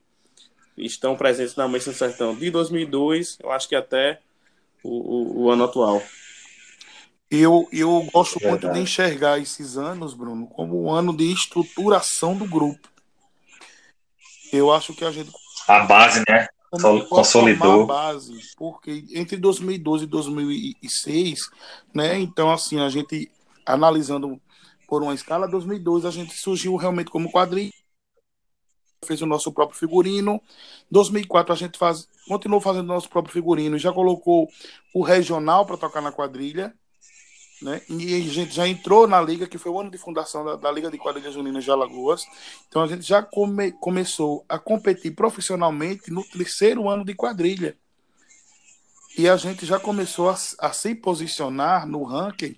estão 0.76 1.16
presentes 1.16 1.54
na 1.56 1.64
Amanhecer 1.64 1.92
no 1.92 1.98
Sertão 1.98 2.34
de 2.34 2.50
2002, 2.50 3.38
eu 3.42 3.50
acho 3.50 3.68
que 3.68 3.74
até 3.74 4.20
o, 4.82 4.90
o, 4.90 5.42
o 5.42 5.50
ano 5.50 5.64
atual. 5.64 6.02
Eu, 7.30 7.66
eu 7.72 8.06
gosto 8.12 8.38
Verdade. 8.38 8.64
muito 8.64 8.74
de 8.74 8.80
enxergar 8.80 9.38
esses 9.38 9.78
anos, 9.78 10.12
Bruno, 10.12 10.46
como 10.46 10.82
um 10.82 10.92
ano 10.92 11.16
de 11.16 11.32
estruturação 11.32 12.36
do 12.36 12.44
grupo. 12.44 12.88
Eu 14.52 14.70
acho 14.70 14.94
que 14.94 15.04
a 15.04 15.10
gente. 15.10 15.32
A 15.66 15.80
base, 15.80 16.22
né? 16.28 16.46
Consolidou. 17.08 17.84
A 17.84 17.86
base, 17.86 18.38
porque 18.56 19.04
entre 19.12 19.36
2012 19.36 20.04
e 20.04 20.06
2006, 20.06 21.50
né? 21.94 22.18
Então, 22.18 22.50
assim, 22.50 22.80
a 22.80 22.88
gente 22.88 23.30
analisando 23.64 24.40
por 24.86 25.02
uma 25.02 25.14
escala, 25.14 25.48
2012 25.48 26.06
a 26.06 26.10
gente 26.10 26.34
surgiu 26.34 26.76
realmente 26.76 27.10
como 27.10 27.30
quadrilha 27.30 27.72
fez 29.04 29.20
o 29.20 29.26
nosso 29.26 29.52
próprio 29.52 29.78
figurino. 29.78 30.40
2004 30.90 31.52
a 31.52 31.56
gente 31.56 31.78
faz, 31.78 32.08
continuou 32.28 32.60
fazendo 32.60 32.86
nosso 32.86 33.08
próprio 33.08 33.32
figurino, 33.32 33.78
já 33.78 33.92
colocou 33.92 34.48
o 34.94 35.02
regional 35.02 35.66
para 35.66 35.76
tocar 35.76 36.00
na 36.00 36.12
quadrilha. 36.12 36.72
Né? 37.60 37.80
E 37.88 38.16
a 38.16 38.20
gente 38.20 38.52
já 38.52 38.66
entrou 38.66 39.06
na 39.06 39.20
liga, 39.20 39.46
que 39.46 39.58
foi 39.58 39.70
o 39.70 39.80
ano 39.80 39.90
de 39.90 39.96
fundação 39.96 40.44
da, 40.44 40.56
da 40.56 40.72
Liga 40.72 40.90
de 40.90 40.98
Quadrilhas 40.98 41.34
Juninas 41.34 41.62
de 41.62 41.70
Alagoas. 41.70 42.24
Então 42.68 42.82
a 42.82 42.88
gente 42.88 43.02
já 43.02 43.22
come, 43.22 43.70
começou 43.72 44.44
a 44.48 44.58
competir 44.58 45.14
profissionalmente 45.14 46.10
no 46.10 46.24
terceiro 46.24 46.88
ano 46.88 47.04
de 47.04 47.14
quadrilha. 47.14 47.76
E 49.16 49.28
a 49.28 49.36
gente 49.36 49.64
já 49.64 49.78
começou 49.78 50.28
a, 50.28 50.36
a 50.58 50.72
se 50.72 50.94
posicionar 50.94 51.86
no 51.86 52.02
ranking 52.02 52.56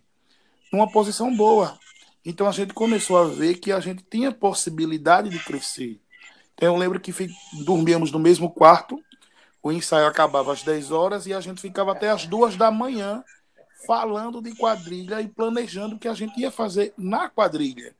numa 0.72 0.90
posição 0.90 1.34
boa. 1.34 1.78
Então 2.24 2.48
a 2.48 2.52
gente 2.52 2.72
começou 2.72 3.18
a 3.18 3.26
ver 3.26 3.56
que 3.56 3.70
a 3.70 3.80
gente 3.80 4.02
tinha 4.10 4.32
possibilidade 4.32 5.28
de 5.28 5.38
crescer. 5.38 6.00
Então 6.54 6.74
eu 6.74 6.76
lembro 6.76 7.00
que 7.00 7.12
dormíamos 7.64 8.10
no 8.10 8.18
mesmo 8.18 8.50
quarto, 8.50 9.02
o 9.62 9.72
ensaio 9.72 10.06
acabava 10.06 10.52
às 10.52 10.62
10 10.62 10.90
horas 10.90 11.26
e 11.26 11.32
a 11.32 11.40
gente 11.40 11.60
ficava 11.60 11.92
até 11.92 12.10
às 12.10 12.26
duas 12.26 12.56
da 12.56 12.70
manhã 12.70 13.24
falando 13.86 14.40
de 14.40 14.54
quadrilha 14.54 15.20
e 15.20 15.28
planejando 15.28 15.96
o 15.96 15.98
que 15.98 16.08
a 16.08 16.14
gente 16.14 16.38
ia 16.40 16.50
fazer 16.50 16.92
na 16.96 17.28
quadrilha. 17.28 17.94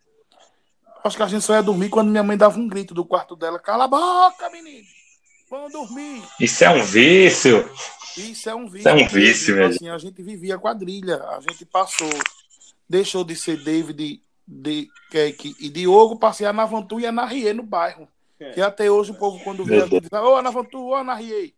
Acho 1.03 1.17
que 1.17 1.23
a 1.23 1.27
gente 1.27 1.45
só 1.45 1.55
ia 1.55 1.63
dormir 1.63 1.91
quando 1.91 2.11
minha 2.11 2.23
mãe 2.23 2.37
dava 2.37 2.59
um 2.59 2.67
grito 2.67 2.95
do 2.95 3.05
quarto 3.05 3.37
dela: 3.37 3.59
Cala 3.59 3.85
a 3.85 3.89
boca, 3.89 4.49
menino! 4.51 4.87
Vamos 5.51 5.73
dormir. 5.73 6.23
Isso 6.41 6.65
é 6.65 6.71
um 6.71 6.83
vício. 6.83 7.71
Isso 8.17 8.49
é 8.49 8.55
um 8.55 8.69
vício. 8.69 8.79
Isso 8.79 8.89
é 8.89 8.95
um 8.95 9.09
vício, 9.09 9.55
velho. 9.55 9.69
Assim, 9.69 9.89
a 9.89 9.99
gente 9.99 10.23
vivia 10.23 10.59
quadrilha. 10.59 11.17
A 11.17 11.41
gente 11.41 11.67
passou, 11.67 12.11
deixou 12.89 13.23
de 13.23 13.37
ser 13.37 13.63
David, 13.63 14.23
de 14.47 14.89
Keck 15.11 15.55
e 15.61 15.69
Diogo, 15.69 16.19
passear 16.19 16.55
na 16.55 16.63
Avantu 16.63 16.99
e 16.99 17.11
na 17.11 17.27
Rie 17.27 17.53
no 17.53 17.63
bairro. 17.63 18.09
Que 18.37 18.61
até 18.61 18.91
hoje 18.91 19.13
o 19.13 19.15
povo, 19.15 19.43
quando 19.43 19.65
vê, 19.65 19.87
diz: 19.89 20.11
Ô, 20.13 20.37
Anavantu, 20.37 20.89
ô, 20.89 21.15
Rie 21.15 21.55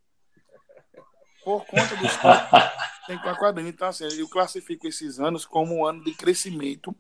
Por 1.45 1.65
conta 1.65 1.97
dos 1.97 2.13
tem 3.07 3.19
que 3.19 3.35
quadrilha. 3.37 3.69
Então, 3.69 3.89
assim, 3.89 4.05
eu 4.19 4.29
classifico 4.29 4.87
esses 4.87 5.19
anos 5.19 5.47
como 5.47 5.77
um 5.77 5.87
ano 5.87 6.05
de 6.05 6.13
crescimento 6.13 6.95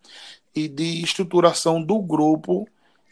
e 0.54 0.68
de 0.68 1.02
estruturação 1.02 1.82
do 1.82 2.00
grupo 2.00 2.66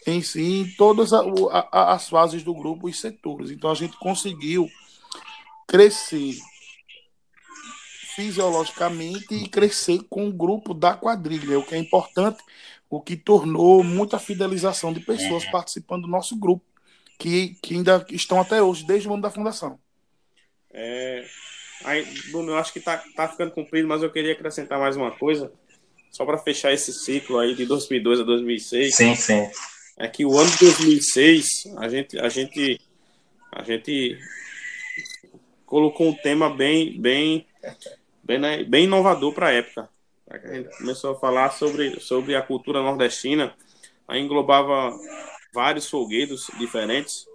em 0.06 0.22
si, 0.22 0.60
em 0.60 0.76
todas 0.76 1.12
as 1.12 2.08
fases 2.08 2.42
do 2.42 2.54
grupo 2.54 2.88
e 2.88 2.94
setores. 2.94 3.50
Então, 3.50 3.70
a 3.70 3.74
gente 3.74 3.96
conseguiu 3.98 4.68
crescer 5.66 6.38
fisiologicamente 8.14 9.34
e 9.34 9.48
crescer 9.48 10.00
com 10.08 10.28
o 10.28 10.32
grupo 10.32 10.72
da 10.72 10.94
quadrilha, 10.94 11.58
o 11.58 11.64
que 11.64 11.74
é 11.74 11.78
importante, 11.78 12.42
o 12.88 13.00
que 13.00 13.16
tornou 13.16 13.82
muita 13.82 14.18
fidelização 14.18 14.92
de 14.92 15.00
pessoas 15.00 15.44
participando 15.46 16.02
do 16.02 16.08
nosso 16.08 16.36
grupo, 16.36 16.64
que, 17.18 17.56
que 17.62 17.74
ainda 17.74 18.04
estão 18.10 18.40
até 18.40 18.62
hoje, 18.62 18.86
desde 18.86 19.08
o 19.08 19.12
ano 19.12 19.22
da 19.22 19.30
fundação. 19.30 19.78
É, 20.72 21.24
Aí, 21.84 22.02
Bruno, 22.30 22.52
eu 22.52 22.56
acho 22.56 22.72
que 22.72 22.80
tá, 22.80 23.02
tá 23.14 23.28
ficando 23.28 23.50
cumprido, 23.50 23.86
mas 23.86 24.02
eu 24.02 24.10
queria 24.10 24.32
acrescentar 24.32 24.78
mais 24.78 24.96
uma 24.96 25.10
coisa, 25.10 25.52
só 26.10 26.24
para 26.24 26.38
fechar 26.38 26.72
esse 26.72 26.92
ciclo 26.92 27.38
aí 27.38 27.54
de 27.54 27.66
2002 27.66 28.20
a 28.20 28.22
2006. 28.22 28.94
Sim, 28.94 29.14
sim. 29.14 29.46
É 29.98 30.08
que 30.08 30.24
o 30.24 30.36
ano 30.38 30.50
de 30.50 30.58
2006, 30.60 31.74
a 31.76 31.88
gente, 31.88 32.18
a 32.18 32.28
gente, 32.30 32.80
a 33.52 33.62
gente 33.62 34.18
colocou 35.66 36.08
um 36.08 36.14
tema 36.14 36.48
bem, 36.48 36.98
bem, 36.98 37.46
bem, 38.24 38.38
né, 38.38 38.64
bem 38.64 38.84
inovador 38.84 39.32
para 39.32 39.48
a 39.48 39.52
época. 39.52 39.88
A 40.28 40.54
gente 40.54 40.76
começou 40.78 41.12
a 41.12 41.18
falar 41.18 41.50
sobre, 41.50 42.00
sobre 42.00 42.34
a 42.34 42.42
cultura 42.42 42.82
nordestina, 42.82 43.54
aí 44.08 44.20
englobava 44.20 44.90
vários 45.52 45.88
folguedos 45.88 46.50
diferentes. 46.58 47.26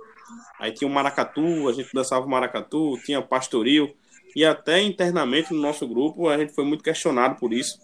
Aí 0.59 0.71
tinha 0.71 0.87
o 0.87 0.93
maracatu, 0.93 1.69
a 1.69 1.73
gente 1.73 1.89
dançava 1.93 2.25
o 2.25 2.29
maracatu, 2.29 2.99
tinha 3.05 3.21
pastoril, 3.21 3.95
e 4.35 4.43
até 4.43 4.81
internamente 4.81 5.53
no 5.53 5.61
nosso 5.61 5.87
grupo 5.87 6.27
a 6.27 6.37
gente 6.37 6.53
foi 6.53 6.63
muito 6.63 6.83
questionado 6.83 7.39
por 7.39 7.53
isso, 7.53 7.79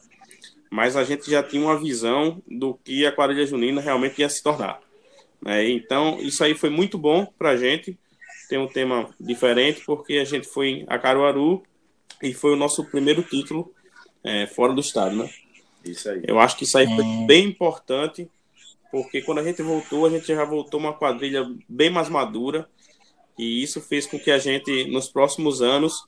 mas 0.69 0.95
a 0.95 1.03
gente 1.03 1.29
já 1.29 1.41
tinha 1.41 1.61
uma 1.61 1.79
visão 1.79 2.41
do 2.47 2.75
que 2.75 3.05
a 3.05 3.11
quadrilha 3.11 3.45
junina 3.45 3.81
realmente 3.81 4.19
ia 4.19 4.29
se 4.29 4.43
tornar. 4.43 4.79
É, 5.45 5.67
então, 5.69 6.17
isso 6.19 6.43
aí 6.43 6.53
foi 6.55 6.69
muito 6.69 6.97
bom 6.97 7.25
para 7.37 7.51
a 7.51 7.57
gente, 7.57 7.97
ter 8.49 8.57
um 8.57 8.67
tema 8.67 9.09
diferente, 9.19 9.81
porque 9.85 10.17
a 10.17 10.25
gente 10.25 10.47
foi 10.47 10.83
a 10.87 10.99
Caruaru 10.99 11.63
e 12.21 12.34
foi 12.34 12.54
o 12.54 12.56
nosso 12.56 12.84
primeiro 12.86 13.23
título 13.23 13.73
é, 14.23 14.47
fora 14.47 14.73
do 14.73 14.82
estado, 14.82 15.15
né? 15.15 15.30
Isso 15.84 16.10
aí. 16.10 16.23
Eu 16.28 16.39
acho 16.39 16.58
que 16.58 16.63
isso 16.63 16.78
aí 16.78 16.88
foi 16.88 17.04
hum. 17.04 17.25
bem 17.25 17.45
importante, 17.45 18.30
porque 18.91 19.21
quando 19.21 19.39
a 19.39 19.43
gente 19.43 19.62
voltou, 19.62 20.06
a 20.06 20.10
gente 20.10 20.28
já 20.28 20.43
voltou 20.43 20.80
uma 20.80 20.93
quadrilha 20.93 21.45
bem 21.69 21.89
mais 21.89 22.10
madura, 22.10 22.67
e 23.38 23.62
isso 23.62 23.82
fez 23.82 24.06
com 24.06 24.17
que 24.17 24.32
a 24.32 24.38
gente, 24.38 24.86
nos 24.86 25.08
próximos 25.08 25.62
anos, 25.62 26.06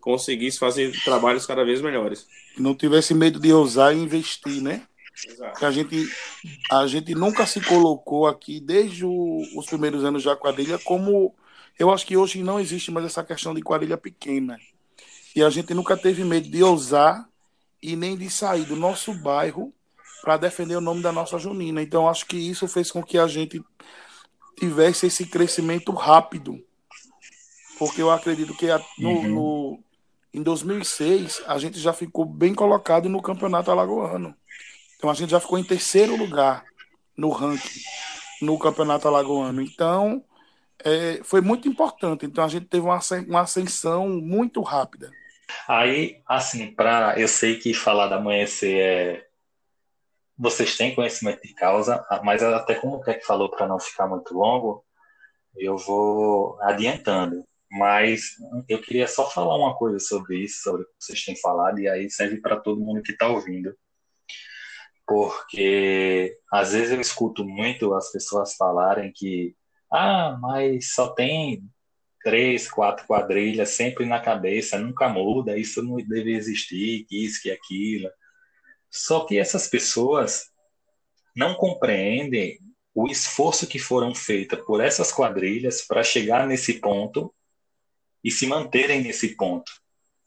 conseguisse 0.00 0.58
fazer 0.58 0.92
trabalhos 1.04 1.46
cada 1.46 1.64
vez 1.64 1.80
melhores. 1.80 2.26
Não 2.56 2.74
tivesse 2.74 3.14
medo 3.14 3.40
de 3.40 3.52
ousar 3.52 3.94
e 3.94 3.98
investir, 3.98 4.62
né? 4.62 4.82
Exato. 5.26 5.66
A 5.66 5.70
gente, 5.70 6.08
a 6.70 6.86
gente 6.86 7.14
nunca 7.14 7.44
se 7.46 7.60
colocou 7.60 8.26
aqui, 8.26 8.60
desde 8.60 9.04
o, 9.04 9.42
os 9.56 9.66
primeiros 9.66 10.04
anos 10.04 10.22
da 10.22 10.36
quadrilha, 10.36 10.78
como. 10.78 11.34
Eu 11.78 11.90
acho 11.90 12.06
que 12.06 12.16
hoje 12.16 12.42
não 12.42 12.58
existe 12.58 12.90
mais 12.90 13.06
essa 13.06 13.22
questão 13.24 13.54
de 13.54 13.62
quadrilha 13.62 13.96
pequena. 13.96 14.58
E 15.38 15.42
a 15.44 15.50
gente 15.50 15.72
nunca 15.72 15.96
teve 15.96 16.24
medo 16.24 16.50
de 16.50 16.64
ousar 16.64 17.28
e 17.80 17.94
nem 17.94 18.16
de 18.16 18.28
sair 18.28 18.64
do 18.64 18.74
nosso 18.74 19.14
bairro 19.14 19.72
para 20.20 20.36
defender 20.36 20.74
o 20.74 20.80
nome 20.80 21.00
da 21.00 21.12
nossa 21.12 21.38
Junina. 21.38 21.80
Então, 21.80 22.08
acho 22.08 22.26
que 22.26 22.36
isso 22.36 22.66
fez 22.66 22.90
com 22.90 23.04
que 23.04 23.16
a 23.16 23.28
gente 23.28 23.64
tivesse 24.58 25.06
esse 25.06 25.24
crescimento 25.24 25.92
rápido. 25.92 26.60
Porque 27.78 28.02
eu 28.02 28.10
acredito 28.10 28.52
que 28.52 28.66
no, 28.98 29.10
uhum. 29.10 29.28
no 29.28 29.80
em 30.34 30.42
2006, 30.42 31.44
a 31.46 31.56
gente 31.56 31.78
já 31.78 31.92
ficou 31.92 32.24
bem 32.24 32.52
colocado 32.52 33.08
no 33.08 33.22
campeonato 33.22 33.70
alagoano. 33.70 34.34
Então, 34.96 35.08
a 35.08 35.14
gente 35.14 35.30
já 35.30 35.38
ficou 35.38 35.56
em 35.56 35.62
terceiro 35.62 36.16
lugar 36.16 36.64
no 37.16 37.30
ranking 37.30 37.80
no 38.42 38.58
campeonato 38.58 39.06
alagoano. 39.06 39.62
Então, 39.62 40.20
é, 40.84 41.20
foi 41.22 41.40
muito 41.40 41.68
importante. 41.68 42.26
Então, 42.26 42.42
a 42.42 42.48
gente 42.48 42.66
teve 42.66 42.84
uma, 42.84 42.98
uma 43.28 43.42
ascensão 43.42 44.08
muito 44.08 44.60
rápida. 44.62 45.12
Aí, 45.66 46.22
assim, 46.26 46.74
para 46.74 47.18
eu 47.18 47.28
sei 47.28 47.58
que 47.58 47.74
falar 47.74 48.08
da 48.08 48.16
amanhecer 48.16 48.80
é. 48.80 49.28
Vocês 50.36 50.76
têm 50.76 50.94
conhecimento 50.94 51.42
de 51.42 51.52
causa, 51.54 52.04
mas 52.22 52.42
até 52.42 52.74
como 52.76 52.96
o 52.96 53.02
que 53.02 53.20
falou 53.20 53.50
para 53.50 53.66
não 53.66 53.80
ficar 53.80 54.06
muito 54.06 54.34
longo, 54.34 54.84
eu 55.56 55.76
vou 55.76 56.60
adiantando. 56.62 57.44
Mas 57.70 58.36
eu 58.68 58.80
queria 58.80 59.08
só 59.08 59.28
falar 59.28 59.56
uma 59.56 59.76
coisa 59.76 59.98
sobre 59.98 60.38
isso, 60.38 60.62
sobre 60.62 60.82
o 60.82 60.84
que 60.86 60.92
vocês 61.00 61.24
têm 61.24 61.36
falado, 61.36 61.80
e 61.80 61.88
aí 61.88 62.08
serve 62.08 62.40
para 62.40 62.60
todo 62.60 62.80
mundo 62.80 63.02
que 63.02 63.12
está 63.12 63.28
ouvindo. 63.28 63.76
Porque 65.06 66.38
às 66.52 66.72
vezes 66.72 66.92
eu 66.92 67.00
escuto 67.00 67.44
muito 67.44 67.94
as 67.94 68.12
pessoas 68.12 68.54
falarem 68.54 69.12
que, 69.14 69.56
ah, 69.92 70.38
mas 70.40 70.94
só 70.94 71.08
tem 71.08 71.62
três, 72.28 72.70
quatro 72.70 73.06
quadrilhas 73.06 73.70
sempre 73.70 74.04
na 74.04 74.20
cabeça, 74.20 74.78
nunca 74.78 75.08
muda, 75.08 75.56
isso 75.56 75.82
não 75.82 75.96
deve 75.96 76.34
existir, 76.34 77.06
que 77.06 77.24
isso, 77.24 77.40
que 77.40 77.50
aquilo. 77.50 78.10
Só 78.90 79.24
que 79.24 79.38
essas 79.38 79.66
pessoas 79.66 80.50
não 81.34 81.54
compreendem 81.54 82.58
o 82.94 83.06
esforço 83.06 83.66
que 83.66 83.78
foram 83.78 84.14
feitos 84.14 84.60
por 84.66 84.82
essas 84.82 85.10
quadrilhas 85.10 85.80
para 85.80 86.02
chegar 86.02 86.46
nesse 86.46 86.74
ponto 86.74 87.34
e 88.22 88.30
se 88.30 88.46
manterem 88.46 89.00
nesse 89.00 89.34
ponto. 89.34 89.72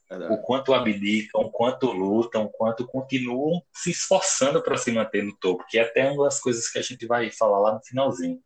Verdade. 0.09 0.33
O 0.33 0.41
quanto 0.41 0.73
abdicam, 0.73 1.41
o 1.41 1.51
quanto 1.51 1.91
lutam, 1.91 2.45
o 2.45 2.49
quanto 2.49 2.87
continuam 2.87 3.61
se 3.71 3.91
esforçando 3.91 4.59
para 4.63 4.75
se 4.75 4.91
manter 4.91 5.23
no 5.23 5.37
topo, 5.37 5.67
que 5.69 5.77
é 5.77 5.83
até 5.83 6.09
uma 6.09 6.23
das 6.23 6.39
coisas 6.39 6.67
que 6.67 6.79
a 6.79 6.81
gente 6.81 7.05
vai 7.05 7.29
falar 7.29 7.59
lá 7.59 7.73
no 7.75 7.83
finalzinho. 7.83 8.41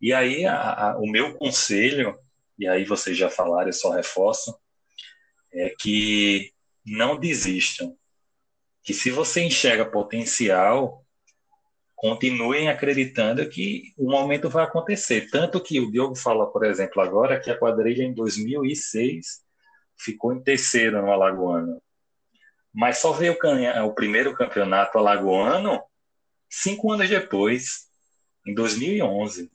E 0.00 0.12
aí, 0.12 0.46
a, 0.46 0.90
a, 0.92 0.98
o 0.98 1.06
meu 1.06 1.34
conselho, 1.34 2.16
e 2.58 2.66
aí 2.68 2.84
vocês 2.84 3.16
já 3.16 3.28
falaram, 3.28 3.68
eu 3.68 3.72
só 3.72 3.90
reforço, 3.90 4.56
é 5.52 5.74
que 5.78 6.52
não 6.84 7.18
desistam. 7.18 7.96
Que 8.82 8.92
se 8.92 9.10
você 9.10 9.42
enxerga 9.42 9.86
potencial, 9.86 11.04
continuem 11.94 12.68
acreditando 12.68 13.48
que 13.48 13.94
o 13.96 14.10
momento 14.10 14.50
vai 14.50 14.64
acontecer. 14.64 15.30
Tanto 15.30 15.60
que 15.60 15.80
o 15.80 15.90
Diogo 15.90 16.14
fala, 16.14 16.50
por 16.50 16.64
exemplo, 16.64 17.00
agora 17.00 17.40
que 17.40 17.50
a 17.50 17.58
quadrilha 17.58 18.02
em 18.02 18.12
2006 18.12 19.42
ficou 19.96 20.32
em 20.32 20.42
terceiro 20.42 21.00
no 21.00 21.10
Alagoano. 21.10 21.80
mas 22.72 22.98
só 22.98 23.12
veio 23.12 23.36
o 23.84 23.94
primeiro 23.94 24.34
campeonato 24.34 24.98
alagoano 24.98 25.80
cinco 26.48 26.92
anos 26.92 27.08
depois, 27.08 27.88
em 28.46 28.54
2011. 28.54 29.50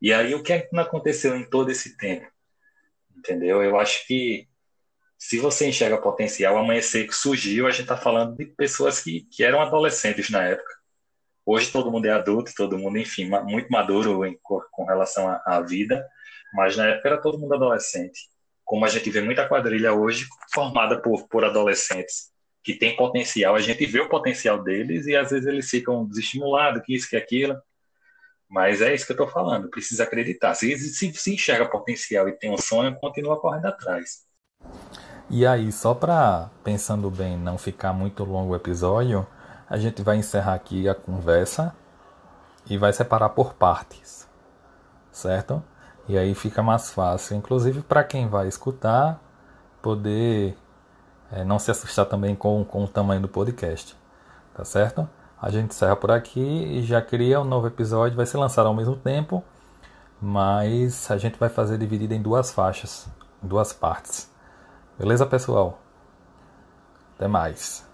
E 0.00 0.12
aí 0.12 0.34
o 0.34 0.42
que, 0.42 0.52
é 0.52 0.60
que 0.60 0.74
não 0.74 0.82
aconteceu 0.82 1.36
em 1.36 1.48
todo 1.48 1.70
esse 1.70 1.96
tempo? 1.96 2.26
Entendeu? 3.16 3.62
Eu 3.62 3.78
acho 3.78 4.06
que 4.06 4.48
se 5.18 5.38
você 5.38 5.66
enxerga 5.66 6.00
potencial, 6.00 6.56
amanhecer 6.56 7.06
que 7.06 7.14
surgiu, 7.14 7.66
a 7.66 7.70
gente 7.70 7.82
está 7.82 7.96
falando 7.96 8.36
de 8.36 8.44
pessoas 8.44 9.00
que, 9.00 9.22
que 9.30 9.42
eram 9.42 9.60
adolescentes 9.60 10.28
na 10.30 10.42
época. 10.42 10.76
Hoje 11.44 11.70
todo 11.70 11.90
mundo 11.90 12.06
é 12.06 12.10
adulto, 12.10 12.52
todo 12.54 12.78
mundo, 12.78 12.98
enfim, 12.98 13.30
muito 13.44 13.68
maduro 13.70 14.26
em, 14.26 14.38
com 14.42 14.84
relação 14.84 15.28
à, 15.28 15.42
à 15.46 15.60
vida, 15.60 16.06
mas 16.52 16.76
na 16.76 16.88
época 16.88 17.08
era 17.08 17.20
todo 17.20 17.38
mundo 17.38 17.54
adolescente. 17.54 18.28
Como 18.64 18.84
a 18.84 18.88
gente 18.88 19.08
vê 19.10 19.20
muita 19.20 19.48
quadrilha 19.48 19.92
hoje 19.92 20.26
formada 20.52 21.00
por, 21.00 21.28
por 21.28 21.44
adolescentes 21.44 22.32
que 22.64 22.74
tem 22.74 22.96
potencial, 22.96 23.54
a 23.54 23.60
gente 23.60 23.86
vê 23.86 24.00
o 24.00 24.08
potencial 24.08 24.62
deles 24.62 25.06
e 25.06 25.14
às 25.14 25.30
vezes 25.30 25.46
eles 25.46 25.70
ficam 25.70 26.04
desestimulados, 26.04 26.82
que 26.84 26.94
isso, 26.94 27.08
que 27.08 27.16
aquilo. 27.16 27.56
Mas 28.48 28.80
é 28.80 28.94
isso 28.94 29.06
que 29.06 29.12
eu 29.12 29.16
estou 29.16 29.28
falando, 29.28 29.68
precisa 29.68 30.04
acreditar. 30.04 30.54
Se, 30.54 30.76
se, 30.78 31.12
se 31.12 31.34
enxerga 31.34 31.68
potencial 31.68 32.28
e 32.28 32.32
tem 32.32 32.50
um 32.52 32.58
sonho, 32.58 32.96
continua 32.98 33.40
correndo 33.40 33.66
atrás. 33.66 34.24
E 35.28 35.44
aí, 35.44 35.72
só 35.72 35.94
para, 35.94 36.50
pensando 36.62 37.10
bem, 37.10 37.36
não 37.36 37.58
ficar 37.58 37.92
muito 37.92 38.24
longo 38.24 38.52
o 38.52 38.56
episódio, 38.56 39.26
a 39.68 39.76
gente 39.76 40.00
vai 40.02 40.16
encerrar 40.16 40.54
aqui 40.54 40.88
a 40.88 40.94
conversa 40.94 41.74
e 42.68 42.78
vai 42.78 42.92
separar 42.92 43.30
por 43.30 43.54
partes, 43.54 44.28
certo? 45.10 45.62
E 46.08 46.16
aí 46.16 46.34
fica 46.34 46.62
mais 46.62 46.90
fácil, 46.90 47.36
inclusive 47.36 47.82
para 47.82 48.04
quem 48.04 48.28
vai 48.28 48.46
escutar, 48.46 49.20
poder 49.82 50.56
é, 51.32 51.44
não 51.44 51.58
se 51.58 51.70
assustar 51.70 52.06
também 52.06 52.36
com, 52.36 52.64
com 52.64 52.84
o 52.84 52.88
tamanho 52.88 53.20
do 53.20 53.28
podcast, 53.28 53.96
tá 54.54 54.64
certo? 54.64 55.08
A 55.46 55.50
gente 55.50 55.70
encerra 55.70 55.94
por 55.94 56.10
aqui 56.10 56.40
e 56.40 56.82
já 56.82 57.00
cria 57.00 57.40
um 57.40 57.44
novo 57.44 57.68
episódio, 57.68 58.16
vai 58.16 58.26
ser 58.26 58.36
lançado 58.36 58.66
ao 58.66 58.74
mesmo 58.74 58.96
tempo, 58.96 59.44
mas 60.20 61.08
a 61.08 61.16
gente 61.18 61.38
vai 61.38 61.48
fazer 61.48 61.78
dividido 61.78 62.14
em 62.14 62.20
duas 62.20 62.50
faixas, 62.50 63.08
em 63.40 63.46
duas 63.46 63.72
partes. 63.72 64.28
Beleza, 64.98 65.24
pessoal? 65.24 65.78
Até 67.14 67.28
mais. 67.28 67.85